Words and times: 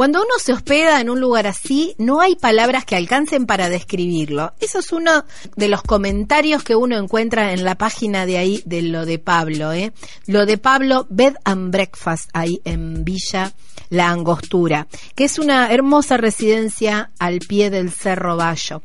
Cuando 0.00 0.20
uno 0.20 0.30
se 0.42 0.54
hospeda 0.54 0.98
en 1.02 1.10
un 1.10 1.20
lugar 1.20 1.46
así, 1.46 1.94
no 1.98 2.22
hay 2.22 2.34
palabras 2.34 2.86
que 2.86 2.96
alcancen 2.96 3.44
para 3.44 3.68
describirlo. 3.68 4.54
Eso 4.58 4.78
es 4.78 4.92
uno 4.92 5.26
de 5.56 5.68
los 5.68 5.82
comentarios 5.82 6.62
que 6.62 6.74
uno 6.74 6.96
encuentra 6.96 7.52
en 7.52 7.64
la 7.64 7.74
página 7.74 8.24
de 8.24 8.38
ahí 8.38 8.62
de 8.64 8.80
lo 8.80 9.04
de 9.04 9.18
Pablo, 9.18 9.74
¿eh? 9.74 9.92
Lo 10.26 10.46
de 10.46 10.56
Pablo 10.56 11.06
Bed 11.10 11.34
and 11.44 11.70
Breakfast 11.70 12.30
ahí 12.32 12.62
en 12.64 13.04
Villa 13.04 13.52
La 13.90 14.08
Angostura, 14.08 14.88
que 15.14 15.24
es 15.24 15.38
una 15.38 15.70
hermosa 15.70 16.16
residencia 16.16 17.10
al 17.18 17.40
pie 17.40 17.68
del 17.68 17.90
Cerro 17.90 18.38
Bayo. 18.38 18.80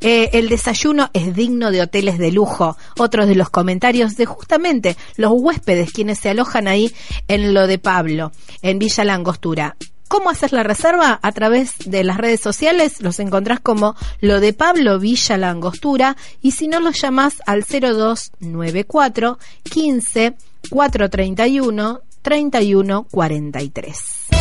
Eh, 0.00 0.30
el 0.32 0.48
desayuno 0.48 1.10
es 1.12 1.34
digno 1.34 1.72
de 1.72 1.82
hoteles 1.82 2.16
de 2.16 2.32
lujo. 2.32 2.78
Otros 2.98 3.28
de 3.28 3.34
los 3.34 3.50
comentarios 3.50 4.16
de 4.16 4.24
justamente 4.24 4.96
los 5.16 5.32
huéspedes 5.34 5.92
quienes 5.92 6.20
se 6.20 6.30
alojan 6.30 6.68
ahí 6.68 6.90
en 7.28 7.52
lo 7.52 7.66
de 7.66 7.78
Pablo, 7.78 8.32
en 8.62 8.78
Villa 8.78 9.04
La 9.04 9.12
Angostura. 9.12 9.76
¿Cómo 10.08 10.30
hacer 10.30 10.52
la 10.52 10.62
reserva? 10.62 11.18
A 11.22 11.32
través 11.32 11.72
de 11.86 12.04
las 12.04 12.18
redes 12.18 12.40
sociales 12.40 13.00
los 13.00 13.18
encontrás 13.20 13.60
como 13.60 13.96
lo 14.20 14.40
de 14.40 14.52
Pablo 14.52 14.98
Villa 14.98 15.38
La 15.38 15.50
Angostura 15.50 16.16
y 16.42 16.50
si 16.52 16.68
no 16.68 16.80
los 16.80 17.00
llamás 17.00 17.42
al 17.46 17.64
0294 17.64 19.38
15 19.64 20.36
431 20.70 22.00
3143. 22.22 24.33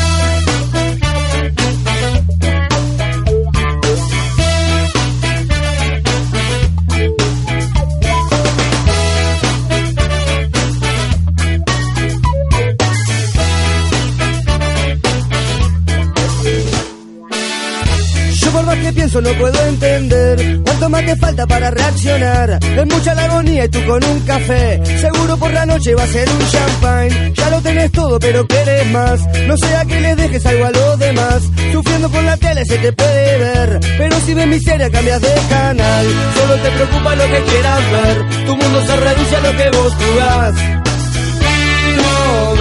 Que 18.53 18.93
pienso 18.93 19.21
no 19.21 19.31
puedo 19.33 19.65
entender 19.65 20.61
cuánto 20.63 20.89
más 20.89 21.05
te 21.05 21.15
falta 21.15 21.47
para 21.47 21.71
reaccionar. 21.71 22.59
Es 22.61 22.85
mucha 22.85 23.13
la 23.15 23.25
agonía 23.25 23.65
y 23.65 23.69
tú 23.69 23.83
con 23.85 24.03
un 24.03 24.19
café. 24.21 24.81
Seguro 24.99 25.37
por 25.37 25.51
la 25.51 25.65
noche 25.65 25.95
va 25.95 26.03
a 26.03 26.07
ser 26.07 26.29
un 26.29 26.49
champagne. 26.49 27.33
Ya 27.35 27.49
lo 27.49 27.61
tenés 27.61 27.91
todo, 27.91 28.19
pero 28.19 28.45
querés 28.47 28.85
más. 28.91 29.21
No 29.47 29.57
sea 29.57 29.85
que 29.85 29.99
le 29.99 30.15
dejes 30.15 30.45
algo 30.45 30.65
a 30.65 30.71
los 30.71 30.99
demás. 30.99 31.43
Sufriendo 31.71 32.09
con 32.09 32.25
la 32.25 32.37
tele 32.37 32.63
se 32.65 32.77
te 32.77 32.93
puede 32.93 33.37
ver. 33.39 33.79
Pero 33.97 34.19
si 34.21 34.33
ves 34.33 34.47
miseria, 34.47 34.89
cambias 34.91 35.21
de 35.21 35.33
canal. 35.49 36.05
Solo 36.35 36.55
te 36.55 36.71
preocupa 36.71 37.15
lo 37.15 37.25
que 37.25 37.43
quieras 37.43 37.91
ver. 37.91 38.45
Tu 38.45 38.55
mundo 38.55 38.81
se 38.85 38.95
reduce 38.95 39.35
a 39.35 39.41
lo 39.41 39.57
que 39.57 39.69
vos 39.77 39.93
jugás 39.93 40.82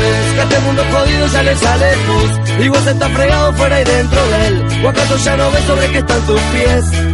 ves 0.00 0.32
que 0.34 0.41
a 0.41 0.44
este 0.44 0.58
mundo 0.60 0.82
jodido 0.92 1.27
ya 1.27 1.42
le 1.42 1.56
sale 1.56 1.86
pus 2.06 2.64
Y 2.64 2.68
vos 2.68 2.86
estás 2.86 3.12
fregado 3.12 3.52
fuera 3.55 3.80
y 3.80 3.84
dentro 3.84 4.28
de 4.28 4.46
él 4.46 4.84
¿O 4.84 4.88
acaso 4.88 5.16
ya 5.18 5.36
no 5.36 5.50
ves 5.50 5.64
sobre 5.64 5.88
qué 5.91 5.98
están 5.98 6.20
tus 6.27 6.41
pies? 6.41 7.11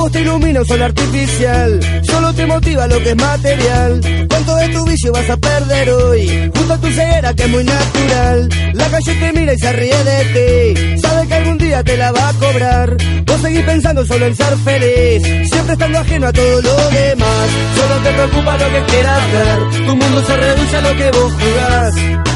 Vos 0.00 0.10
te 0.12 0.22
ilumina 0.22 0.60
un 0.60 0.66
sol 0.66 0.80
artificial, 0.80 2.02
solo 2.04 2.32
te 2.32 2.46
motiva 2.46 2.86
lo 2.86 2.98
que 3.02 3.10
es 3.10 3.16
material. 3.16 4.00
¿Cuánto 4.30 4.56
de 4.56 4.68
tu 4.70 4.84
vicio 4.86 5.12
vas 5.12 5.28
a 5.28 5.36
perder 5.36 5.90
hoy? 5.90 6.50
Junto 6.56 6.72
a 6.72 6.78
tu 6.78 6.86
ceguera 6.86 7.34
que 7.34 7.42
es 7.42 7.48
muy 7.50 7.64
natural. 7.64 8.48
La 8.72 8.88
calle 8.88 9.14
te 9.14 9.32
mira 9.34 9.52
y 9.52 9.58
se 9.58 9.72
ríe 9.74 10.04
de 10.04 10.24
ti. 10.32 11.00
Sabe 11.02 11.28
que 11.28 11.34
algún 11.34 11.58
día 11.58 11.84
te 11.84 11.98
la 11.98 12.12
va 12.12 12.30
a 12.30 12.32
cobrar. 12.32 12.96
Vos 13.26 13.40
seguís 13.42 13.62
pensando 13.62 14.06
solo 14.06 14.24
en 14.24 14.34
ser 14.34 14.56
feliz, 14.64 15.50
siempre 15.50 15.72
estando 15.74 15.98
ajeno 15.98 16.26
a 16.28 16.32
todo 16.32 16.62
lo 16.62 16.76
demás. 16.92 17.48
Solo 17.76 17.94
te 18.02 18.10
preocupa 18.10 18.56
lo 18.56 18.72
que 18.72 18.92
quieras 18.92 19.32
ver. 19.32 19.86
Tu 19.86 19.96
mundo 19.96 20.24
se 20.26 20.36
reduce 20.38 20.76
a 20.76 20.80
lo 20.80 20.96
que 20.96 21.10
vos 21.10 21.32
jugás 21.34 22.30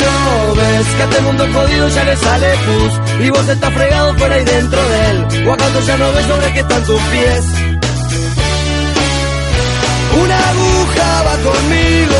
no 0.00 0.54
ves 0.54 0.86
que 0.96 1.02
a 1.02 1.04
este 1.04 1.20
mundo 1.22 1.46
jodido 1.52 1.88
ya 1.88 2.04
le 2.04 2.16
sale 2.16 2.48
pus 2.66 3.09
y 3.22 3.30
vos 3.30 3.48
estás 3.48 3.72
fregado 3.74 4.14
fuera 4.16 4.40
y 4.40 4.44
dentro 4.44 4.88
de 4.88 5.10
él. 5.10 5.46
O 5.46 5.52
acaso 5.52 5.80
ya 5.80 5.96
no 5.98 6.12
ves 6.12 6.26
sobre 6.26 6.52
qué 6.52 6.60
están 6.60 6.84
tus 6.84 7.00
pies. 7.02 7.44
Una 10.22 10.50
aguja 10.50 11.22
va 11.22 11.36
conmigo 11.50 12.19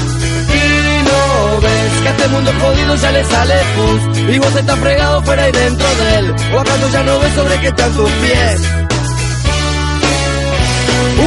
ves 1.59 2.01
que 2.01 2.07
a 2.07 2.11
este 2.11 2.27
mundo 2.29 2.51
jodido 2.61 2.95
ya 2.95 3.11
le 3.11 3.23
sale 3.25 3.55
pus. 3.75 4.19
Y 4.35 4.39
vos 4.39 4.55
estás 4.55 4.79
fregado 4.79 5.21
fuera 5.23 5.49
y 5.49 5.51
dentro 5.51 5.87
de 5.95 6.15
él. 6.19 6.35
O 6.53 6.59
acaso 6.59 6.89
ya 6.91 7.03
no 7.03 7.19
ves 7.19 7.33
sobre 7.33 7.59
qué 7.59 7.67
están 7.67 7.91
tus 7.93 8.11
pies. 8.23 8.61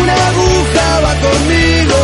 Una 0.01 0.15
aguja 0.31 1.01
va 1.05 1.15
conmigo. 1.27 2.01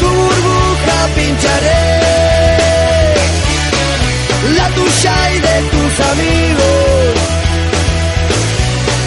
Tu 0.00 0.08
burbuja 0.08 0.96
pincharé. 1.16 1.82
La 4.56 4.68
tuya 4.76 5.14
y 5.34 5.40
de 5.40 5.56
tus 5.72 5.92
amigos. 6.12 7.14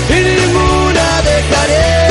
Y 0.10 0.20
ninguna 0.30 1.22
dejaré 1.32 2.03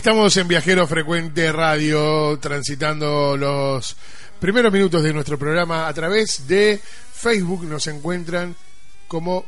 Estamos 0.00 0.34
en 0.38 0.48
Viajero 0.48 0.86
Frecuente 0.86 1.52
Radio, 1.52 2.38
transitando 2.38 3.36
los 3.36 3.94
primeros 4.40 4.72
minutos 4.72 5.02
de 5.02 5.12
nuestro 5.12 5.38
programa 5.38 5.86
a 5.86 5.92
través 5.92 6.48
de 6.48 6.80
Facebook. 7.12 7.64
Nos 7.64 7.86
encuentran 7.86 8.56
como 9.06 9.44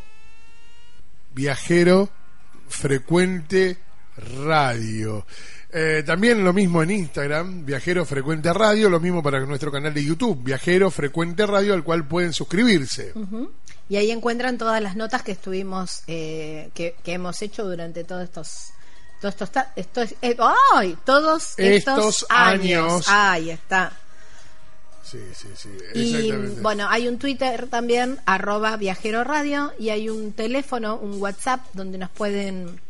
Viajero 1.35 2.11
Frecuente 2.69 3.79
Radio. 4.45 5.25
Eh, 5.73 6.03
también 6.05 6.45
lo 6.45 6.53
mismo 6.53 6.83
en 6.83 6.91
Instagram, 6.91 7.65
Viajero 7.65 8.05
Frecuente 8.05 8.53
Radio, 8.53 8.91
lo 8.91 9.01
mismo 9.01 9.23
para 9.23 9.41
nuestro 9.47 9.73
canal 9.73 9.95
de 9.95 10.05
YouTube, 10.05 10.45
Viajero 10.45 10.91
Frecuente 10.91 11.47
Radio, 11.47 11.73
al 11.73 11.83
cual 11.83 12.07
pueden 12.07 12.35
suscribirse. 12.35 13.15
Y 13.89 13.97
ahí 13.97 14.11
encuentran 14.11 14.59
todas 14.59 14.83
las 14.83 14.97
notas 14.97 15.23
que 15.23 15.33
estuvimos, 15.33 16.03
eh, 16.09 16.69
que, 16.75 16.95
que 17.03 17.15
hemos 17.15 17.41
hecho 17.41 17.65
durante 17.65 18.05
todos 18.05 18.25
estos 18.25 18.75
todos 19.23 19.51
estos, 19.77 20.15
eh, 20.21 20.37
¡ay! 20.75 20.97
todos 21.05 21.55
estos, 21.57 21.99
Estos 21.99 22.27
años. 22.29 23.09
años. 23.09 23.09
Ahí 23.09 23.51
está. 23.51 23.93
Sí, 25.05 25.19
sí, 25.35 25.49
sí, 25.55 25.69
Y 25.95 26.33
bueno, 26.61 26.89
hay 26.89 27.07
un 27.07 27.19
Twitter 27.19 27.69
también, 27.69 28.19
arroba 28.25 28.77
viajero 28.77 29.25
radio, 29.25 29.73
y 29.79 29.91
hay 29.91 30.09
un 30.09 30.33
teléfono, 30.33 30.97
un 30.97 31.21
WhatsApp, 31.21 31.61
donde 31.75 31.99
nos 31.99 32.11
pueden 32.11 32.81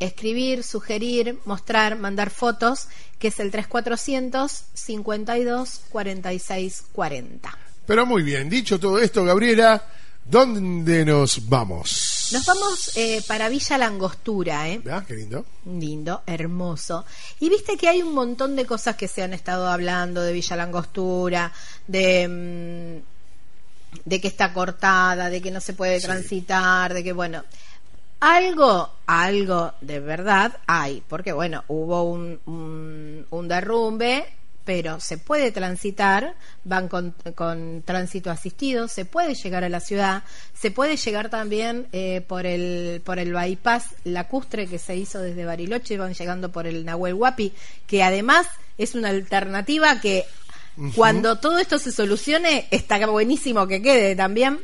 escribir, 0.00 0.62
sugerir, 0.62 1.38
mostrar, 1.46 1.96
mandar 1.98 2.30
fotos, 2.30 2.88
que 3.18 3.28
es 3.28 3.40
el 3.40 3.50
3400 3.50 4.64
52 4.74 5.80
46 5.88 6.84
40. 6.92 7.58
Pero 7.86 8.06
muy 8.06 8.22
bien, 8.22 8.50
dicho 8.50 8.78
todo 8.78 8.98
esto, 8.98 9.24
Gabriela, 9.24 9.82
¿dónde 10.26 11.04
nos 11.06 11.48
vamos? 11.48 12.13
Nos 12.34 12.46
vamos 12.46 12.96
eh, 12.96 13.22
para 13.28 13.48
Villa 13.48 13.78
Langostura, 13.78 14.68
¿eh? 14.68 14.80
¿Verdad? 14.82 15.06
Qué 15.06 15.14
lindo. 15.14 15.46
Lindo, 15.66 16.22
hermoso. 16.26 17.04
Y 17.38 17.48
viste 17.48 17.76
que 17.76 17.88
hay 17.88 18.02
un 18.02 18.12
montón 18.12 18.56
de 18.56 18.66
cosas 18.66 18.96
que 18.96 19.06
se 19.06 19.22
han 19.22 19.32
estado 19.32 19.68
hablando 19.68 20.20
de 20.20 20.32
Villa 20.32 20.56
Langostura, 20.56 21.52
de, 21.86 22.26
mm, 22.26 24.00
de 24.04 24.20
que 24.20 24.26
está 24.26 24.52
cortada, 24.52 25.30
de 25.30 25.40
que 25.40 25.52
no 25.52 25.60
se 25.60 25.74
puede 25.74 26.00
transitar, 26.00 26.92
de 26.92 27.04
que, 27.04 27.12
bueno, 27.12 27.44
algo, 28.18 28.90
algo 29.06 29.72
de 29.80 30.00
verdad 30.00 30.58
hay, 30.66 31.04
porque, 31.06 31.32
bueno, 31.32 31.62
hubo 31.68 32.02
un, 32.02 32.40
un, 32.46 33.26
un 33.30 33.46
derrumbe, 33.46 34.26
pero 34.64 34.98
se 35.00 35.18
puede 35.18 35.52
transitar, 35.52 36.34
van 36.64 36.88
con, 36.88 37.14
con 37.34 37.82
tránsito 37.82 38.30
asistido, 38.30 38.88
se 38.88 39.04
puede 39.04 39.34
llegar 39.34 39.62
a 39.64 39.68
la 39.68 39.80
ciudad, 39.80 40.22
se 40.58 40.70
puede 40.70 40.96
llegar 40.96 41.28
también 41.28 41.86
eh, 41.92 42.22
por 42.26 42.46
el 42.46 43.02
por 43.04 43.18
el 43.18 43.32
bypass 43.32 43.94
lacustre 44.04 44.66
que 44.66 44.78
se 44.78 44.96
hizo 44.96 45.20
desde 45.20 45.44
Bariloche, 45.44 45.98
van 45.98 46.14
llegando 46.14 46.50
por 46.50 46.66
el 46.66 46.84
Nahuel 46.84 47.14
Huapi, 47.14 47.52
que 47.86 48.02
además 48.02 48.46
es 48.78 48.94
una 48.94 49.10
alternativa 49.10 50.00
que 50.00 50.24
cuando 50.96 51.36
todo 51.36 51.58
esto 51.58 51.78
se 51.78 51.92
solucione 51.92 52.66
está 52.70 53.04
buenísimo 53.06 53.66
que 53.66 53.82
quede 53.82 54.16
también. 54.16 54.60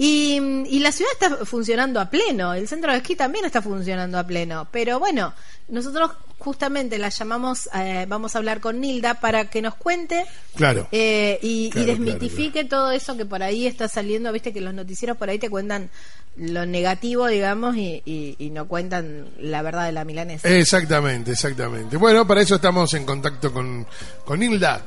Y, 0.00 0.36
y 0.68 0.78
la 0.78 0.92
ciudad 0.92 1.10
está 1.12 1.44
funcionando 1.44 2.00
a 2.00 2.08
pleno, 2.08 2.54
el 2.54 2.68
centro 2.68 2.92
de 2.92 2.98
esquí 2.98 3.16
también 3.16 3.44
está 3.44 3.60
funcionando 3.62 4.16
a 4.16 4.24
pleno, 4.24 4.68
pero 4.70 5.00
bueno, 5.00 5.34
nosotros 5.66 6.12
justamente 6.38 6.98
la 6.98 7.08
llamamos, 7.08 7.68
eh, 7.74 8.04
vamos 8.08 8.34
a 8.34 8.38
hablar 8.38 8.60
con 8.60 8.80
Nilda 8.80 9.14
para 9.14 9.46
que 9.50 9.60
nos 9.62 9.74
cuente 9.74 10.24
Claro. 10.56 10.86
eh, 10.92 11.38
y, 11.42 11.66
y 11.66 11.70
Claro, 11.70 11.86
desmitifique 11.88 12.64
todo 12.64 12.90
eso 12.92 13.16
que 13.16 13.24
por 13.26 13.42
ahí 13.42 13.66
está 13.66 13.88
saliendo, 13.88 14.32
viste 14.32 14.52
que 14.52 14.60
los 14.60 14.72
noticieros 14.74 15.16
por 15.16 15.28
ahí 15.30 15.38
te 15.38 15.50
cuentan 15.50 15.90
lo 16.36 16.64
negativo, 16.66 17.26
digamos, 17.26 17.76
y, 17.76 18.00
y- 18.04 18.36
y 18.38 18.50
no 18.50 18.68
cuentan 18.68 19.28
la 19.40 19.62
verdad 19.62 19.86
de 19.86 19.92
la 19.92 20.04
milanesa. 20.04 20.48
Exactamente, 20.48 21.32
exactamente. 21.32 21.96
Bueno, 21.96 22.26
para 22.26 22.42
eso 22.42 22.54
estamos 22.54 22.94
en 22.94 23.04
contacto 23.04 23.52
con, 23.52 23.84
con 24.24 24.40
Hilda. 24.42 24.82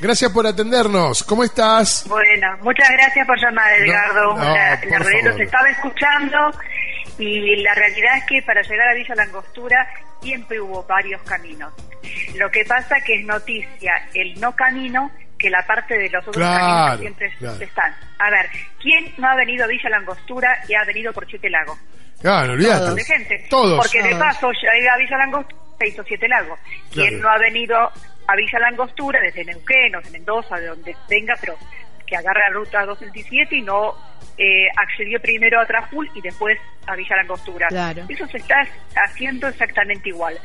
Gracias 0.00 0.30
por 0.32 0.46
atendernos. 0.46 1.22
¿Cómo 1.22 1.44
estás? 1.44 2.04
Bueno, 2.08 2.48
muchas 2.62 2.88
gracias 2.90 3.26
por 3.26 3.40
llamar, 3.40 3.72
Edgardo. 3.80 4.34
no, 4.36 4.42
la, 4.44 4.80
por 4.82 4.90
la 4.90 4.98
realidad 4.98 5.22
favor. 5.22 5.24
los 5.24 5.40
estaba 5.40 5.70
escuchando 5.70 6.36
y 7.18 7.56
la 7.62 7.74
realidad 7.74 8.18
es 8.18 8.24
que 8.28 8.42
para 8.44 8.60
llegar 8.62 8.88
a 8.88 8.94
Villa 8.94 9.14
Langostura 9.14 9.88
siempre 10.26 10.60
hubo 10.60 10.82
varios 10.84 11.22
caminos. 11.22 11.72
Lo 12.36 12.50
que 12.50 12.64
pasa 12.64 12.96
que 13.00 13.14
es 13.20 13.24
noticia 13.24 13.92
el 14.14 14.38
no 14.40 14.54
camino 14.56 15.10
que 15.38 15.50
la 15.50 15.64
parte 15.66 15.96
de 15.96 16.08
los 16.10 16.26
otros 16.26 16.36
Claro, 16.36 16.64
caminos 16.64 16.96
que 16.96 17.00
siempre 17.02 17.32
claro. 17.38 17.62
están. 17.62 17.94
A 18.18 18.30
ver, 18.30 18.46
¿quién 18.80 19.12
no 19.18 19.28
ha 19.28 19.36
venido 19.36 19.64
a 19.64 19.68
Villa 19.68 19.88
Langostura 19.90 20.48
y 20.68 20.74
ha 20.74 20.84
venido 20.84 21.12
por 21.12 21.26
Siete 21.28 21.48
Lagos? 21.50 21.78
Claro, 22.20 22.54
olvidate. 22.54 22.94
de 22.94 23.04
gente. 23.04 23.46
Todos. 23.50 23.78
Porque 23.78 24.02
de 24.02 24.10
Todos. 24.10 24.22
paso, 24.24 24.50
llega 24.50 24.94
a 24.94 24.98
Villa 24.98 25.16
Langostura 25.18 25.60
se 25.78 25.88
hizo 25.88 26.02
Siete 26.04 26.26
Lagos. 26.26 26.58
Quien 26.90 27.20
no 27.20 27.28
ha 27.28 27.38
venido 27.38 27.76
a 27.78 28.34
Villa 28.36 28.58
Langostura 28.60 29.20
desde 29.20 29.44
Neuquén 29.44 29.94
o 29.94 30.00
de 30.00 30.10
Mendoza, 30.10 30.56
de 30.56 30.66
donde 30.68 30.96
venga, 31.08 31.34
pero 31.40 31.54
que 32.06 32.16
agarre 32.16 32.40
la 32.48 32.54
ruta 32.54 32.84
227 32.86 33.56
y 33.56 33.62
no 33.62 33.94
eh, 34.38 34.66
accedió 34.76 35.20
primero 35.20 35.60
a 35.60 35.66
Traful 35.66 36.08
y 36.14 36.20
después 36.20 36.58
a 36.86 36.94
Villa 36.94 37.16
Langostura. 37.16 37.68
Claro. 37.68 38.04
Eso 38.08 38.26
se 38.28 38.36
está 38.38 38.62
haciendo 39.04 39.48
exactamente 39.48 40.08
igual. 40.10 40.38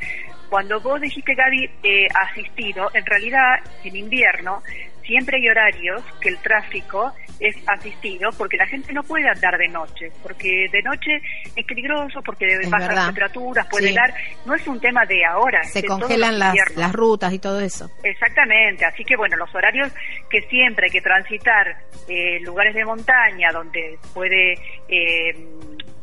Cuando 0.50 0.80
vos 0.82 1.00
dijiste, 1.00 1.34
Gaby, 1.34 1.70
eh, 1.84 2.08
asistido, 2.30 2.90
en 2.94 3.06
realidad 3.06 3.60
en 3.84 3.96
invierno 3.96 4.62
siempre 5.06 5.38
hay 5.38 5.50
horarios 5.50 6.04
que 6.22 6.30
el 6.30 6.38
tráfico 6.40 7.14
es 7.40 7.56
asistido 7.68 8.30
porque 8.38 8.56
la 8.56 8.68
gente 8.68 8.94
no 8.94 9.02
puede 9.02 9.28
andar 9.28 9.58
de 9.58 9.68
noche, 9.68 10.12
porque 10.22 10.68
de 10.72 10.82
noche 10.84 11.20
es 11.56 11.66
peligroso, 11.66 12.22
porque 12.24 12.46
bajan 12.70 12.80
verdad. 12.82 12.96
las 12.96 13.06
temperaturas, 13.08 13.68
puede 13.68 13.88
Sí. 13.90 13.96
dar, 13.96 14.14
no 14.46 14.54
es 14.54 14.68
un 14.68 14.80
tema 14.80 15.04
de 15.06 15.26
ahora, 15.26 15.64
Se 15.64 15.84
congelan 15.84 16.38
las, 16.38 16.54
las 16.76 16.94
rutas 16.94 17.34
y 17.34 17.40
todo 17.40 17.60
eso. 17.60 17.90
Exactamente, 18.04 18.86
así 18.86 19.04
que 19.04 19.16
bueno, 19.16 19.38
los 19.38 19.54
horarios 19.56 19.92
que 20.32 20.42
siempre 20.44 20.86
hay 20.86 20.92
que 20.92 21.02
transitar 21.02 21.76
eh, 22.08 22.40
lugares 22.42 22.74
de 22.74 22.86
montaña 22.86 23.52
donde 23.52 24.00
puede 24.14 24.54
eh, 24.88 25.34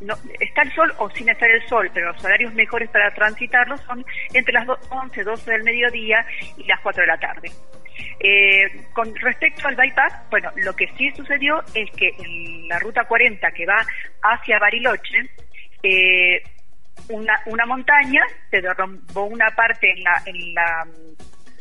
no, 0.01 0.15
está 0.39 0.63
el 0.63 0.73
sol 0.75 0.93
o 0.99 1.11
sin 1.11 1.29
estar 1.29 1.51
el 1.51 1.67
sol, 1.69 1.91
pero 1.93 2.13
los 2.13 2.25
horarios 2.25 2.55
mejores 2.55 2.89
para 2.91 3.13
transitarlos 3.15 3.81
son 3.81 4.05
entre 4.33 4.53
las 4.53 4.67
do- 4.67 4.79
11, 4.91 5.25
12 5.25 5.51
del 5.51 5.65
mediodía 5.65 6.25
y 6.57 6.65
las 6.65 6.79
4 6.81 7.01
de 7.01 7.07
la 7.09 7.19
tarde. 7.19 7.51
Eh, 8.21 8.85
con 8.93 9.13
respecto 9.17 9.67
al 9.67 9.75
bypass, 9.75 10.13
bueno, 10.31 10.51
lo 10.57 10.75
que 10.77 10.87
sí 10.97 11.11
sucedió 11.17 11.63
es 11.75 11.91
que 11.97 12.09
en 12.19 12.69
la 12.69 12.79
ruta 12.79 13.05
40 13.05 13.51
que 13.51 13.67
va 13.67 13.85
hacia 14.23 14.59
Bariloche, 14.61 15.19
eh, 15.83 16.43
una, 17.09 17.35
una 17.47 17.67
montaña 17.67 18.21
se 18.51 18.61
derrumbó 18.61 19.25
una 19.25 19.47
parte 19.51 19.91
en 19.91 20.03
la 20.05 20.23
en 20.27 20.55
la 20.55 20.87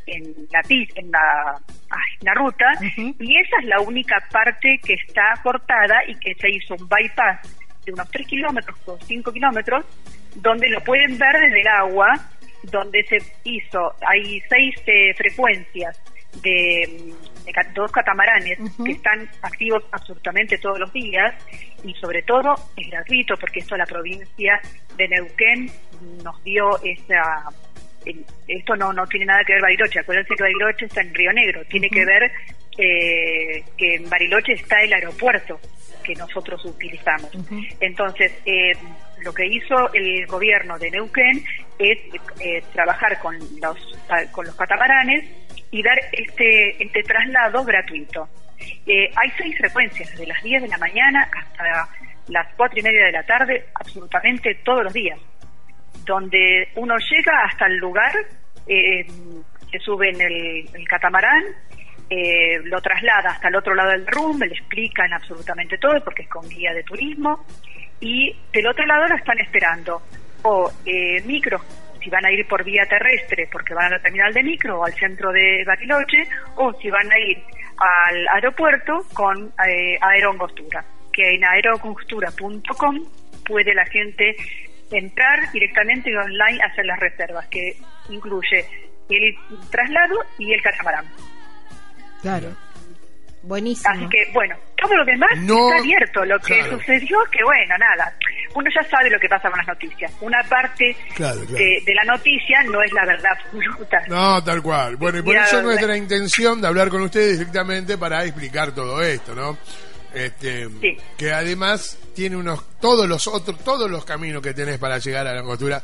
en 0.08 0.48
la 0.52 0.62
en 0.70 1.12
la 1.12 1.62
ay, 1.90 2.12
en 2.22 2.26
la 2.26 2.34
ruta 2.34 2.66
y 2.98 3.38
esa 3.38 3.58
es 3.62 3.66
la 3.66 3.80
única 3.82 4.24
parte 4.32 4.80
que 4.84 4.94
está 4.94 5.34
cortada 5.44 5.96
y 6.08 6.16
que 6.16 6.34
se 6.36 6.50
hizo 6.50 6.76
un 6.76 6.88
bypass 6.88 7.58
de 7.86 7.94
unos 7.94 8.10
3 8.10 8.28
kilómetros 8.28 8.78
o 8.86 8.98
5 9.00 9.32
kilómetros 9.32 9.86
donde 10.36 10.70
lo 10.70 10.82
pueden 10.82 11.18
ver 11.18 11.40
desde 11.40 11.62
el 11.62 11.68
agua 11.68 12.14
donde 12.64 13.04
se 13.04 13.18
hizo 13.44 13.94
hay 14.06 14.42
seis 14.50 14.76
eh, 14.88 15.14
frecuencias 15.14 16.00
de, 16.42 17.14
dos 17.74 17.92
catamaranes 17.92 18.60
que 18.84 18.92
están 18.92 19.28
activos 19.42 19.84
absolutamente 19.92 20.58
todos 20.58 20.80
los 20.80 20.92
días 20.92 21.34
y 21.84 21.94
sobre 21.96 22.22
todo 22.24 22.56
es 22.76 22.90
gratuito 22.90 23.36
porque 23.38 23.60
esto 23.60 23.78
la 23.78 23.86
provincia 23.86 24.60
de 24.98 25.08
Neuquén 25.08 25.72
nos 26.24 26.44
dio 26.44 26.78
esa 26.84 27.46
esto 28.48 28.76
no 28.76 28.94
no 28.94 29.06
tiene 29.08 29.26
nada 29.26 29.44
que 29.46 29.54
ver 29.54 29.62
Bariloche. 29.62 30.00
Acuérdense 30.00 30.36
que 30.36 30.44
Bariloche 30.44 30.86
está 30.86 31.02
en 31.02 31.14
Río 31.14 31.34
Negro. 31.34 31.64
Tiene 31.66 31.90
que 31.90 32.06
ver 32.06 32.32
eh, 32.78 33.64
que 33.78 33.96
en 33.96 34.10
Bariloche 34.10 34.54
está 34.54 34.82
el 34.82 34.94
aeropuerto 34.94 35.60
que 36.04 36.16
nosotros 36.16 36.64
utilizamos. 36.66 37.30
Entonces 37.80 38.32
eh, 38.46 38.72
lo 39.24 39.34
que 39.34 39.46
hizo 39.46 39.94
el 39.94 40.26
gobierno 40.28 40.78
de 40.80 40.92
Neuquén 40.92 41.44
es 41.78 42.00
eh, 42.40 42.64
trabajar 42.74 43.20
con 43.20 43.38
los 43.62 43.78
con 44.32 44.46
los 44.46 44.56
catamaranes 44.56 45.26
y 45.72 45.84
dar 45.84 46.00
este 46.12 46.82
este 46.84 47.04
traslado 47.04 47.64
gratuito. 47.64 48.30
Eh, 48.86 49.12
hay 49.16 49.30
seis 49.38 49.56
frecuencias, 49.58 50.10
desde 50.12 50.28
las 50.28 50.42
10 50.42 50.64
de 50.64 50.68
la 50.68 50.78
mañana 50.78 51.30
hasta 51.32 51.90
las 52.28 52.48
cuatro 52.56 52.80
y 52.80 52.84
media 52.84 53.06
de 53.06 53.12
la 53.12 53.24
tarde, 53.24 53.66
absolutamente 53.76 54.56
todos 54.64 54.84
los 54.84 54.94
días, 54.94 55.20
donde 56.08 56.70
uno 56.76 56.96
llega 56.98 57.44
hasta 57.44 57.68
el 57.68 57.78
lugar, 57.78 58.14
eh, 58.66 59.06
se 59.70 59.80
sube 59.80 60.10
en 60.10 60.22
el, 60.22 60.88
catamarán, 60.88 61.44
eh, 62.10 62.60
lo 62.64 62.82
traslada 62.82 63.32
hasta 63.32 63.50
el 63.50 63.56
otro 63.56 63.76
lado 63.76 63.92
del 63.92 64.08
rumbe, 64.08 64.48
le 64.48 64.56
explican 64.56 65.12
absolutamente 65.14 65.78
todo, 65.78 66.02
porque 66.04 66.24
es 66.24 66.30
con 66.30 66.48
guía 66.48 66.74
de 66.74 66.84
turismo, 66.84 67.46
y 68.00 68.34
del 68.54 68.68
otro 68.68 68.86
lado 68.86 69.08
lo 69.08 69.16
están 69.16 69.38
esperando, 69.40 70.02
o 70.44 70.72
eh, 70.86 71.22
micros, 71.26 71.62
si 72.02 72.10
van 72.10 72.26
a 72.26 72.32
ir 72.32 72.48
por 72.48 72.64
vía 72.64 72.86
terrestre, 72.86 73.50
porque 73.52 73.74
van 73.74 73.88
a 73.88 73.98
la 73.98 74.00
terminal 74.00 74.34
de 74.34 74.44
micro 74.44 74.80
o 74.80 74.86
al 74.86 74.94
centro 74.94 75.32
de 75.32 75.64
Bariloche, 75.66 76.28
o 76.56 76.72
si 76.80 76.90
van 76.90 77.12
a 77.12 77.20
ir 77.20 77.38
al 77.78 78.28
aeropuerto 78.30 79.06
con 79.14 79.52
eh, 79.68 79.98
Aerongostura, 80.02 80.84
que 81.12 81.36
en 81.36 81.44
aerongostura.com 81.44 82.96
puede 83.46 83.74
la 83.74 83.86
gente 83.86 84.36
entrar 84.92 85.52
directamente 85.52 86.10
y 86.10 86.16
online 86.16 86.62
a 86.64 86.68
hacer 86.68 86.86
las 86.86 87.00
reservas, 87.00 87.48
que 87.48 87.76
incluye 88.10 88.66
el 89.10 89.36
traslado 89.70 90.16
y 90.38 90.54
el 90.54 90.62
catamarán. 90.62 91.06
Claro. 92.22 92.50
Buenísimo. 93.44 93.94
Así 93.94 94.10
que, 94.10 94.30
bueno, 94.34 94.56
todo 94.76 94.94
lo 94.98 95.06
demás 95.06 95.30
No, 95.38 95.70
está 95.70 95.80
abierto. 95.80 96.26
Lo 96.26 96.38
que 96.40 96.60
claro. 96.60 96.78
sucedió, 96.80 97.18
que 97.32 97.42
bueno, 97.46 97.76
nada. 97.78 98.14
Uno 98.56 98.70
ya 98.76 98.84
sabe 98.90 99.10
lo 99.10 99.20
que 99.20 99.30
pasa 99.30 99.50
con 99.50 99.58
las 99.58 99.68
noticias. 99.68 100.12
Una 100.20 100.44
parte 100.44 100.96
Claro, 101.16 101.40
claro. 101.42 101.54
De, 101.54 101.82
de 101.86 101.94
la 101.94 102.04
noticia 102.04 102.64
no 102.64 102.82
es 102.82 102.92
la 102.92 103.06
verdad 103.06 103.32
absoluta. 103.40 104.02
No, 104.10 104.44
tal 104.44 104.62
cual. 104.62 104.98
Bueno, 104.98 105.20
y 105.20 105.22
por 105.22 105.36
eso 105.36 105.62
nuestra 105.62 105.96
intención 105.96 106.60
de 106.60 106.68
hablar 106.68 106.90
con 106.90 107.02
ustedes 107.04 107.38
directamente 107.40 107.98
para 107.98 108.26
explicar 108.26 108.74
todo 108.74 109.02
esto, 109.02 109.34
¿no? 109.34 109.58
Este, 110.26 110.68
Sí. 110.82 110.98
que 111.18 111.32
además 111.32 111.98
tiene 112.16 112.36
unos 112.38 112.64
todos 112.80 113.08
los 113.08 113.28
otros 113.28 113.58
todos 113.64 113.90
los 113.90 114.04
caminos 114.06 114.42
que 114.42 114.54
tenés 114.54 114.78
para 114.78 114.98
llegar 114.98 115.28
a 115.28 115.34
la 115.34 115.40
angostura. 115.42 115.82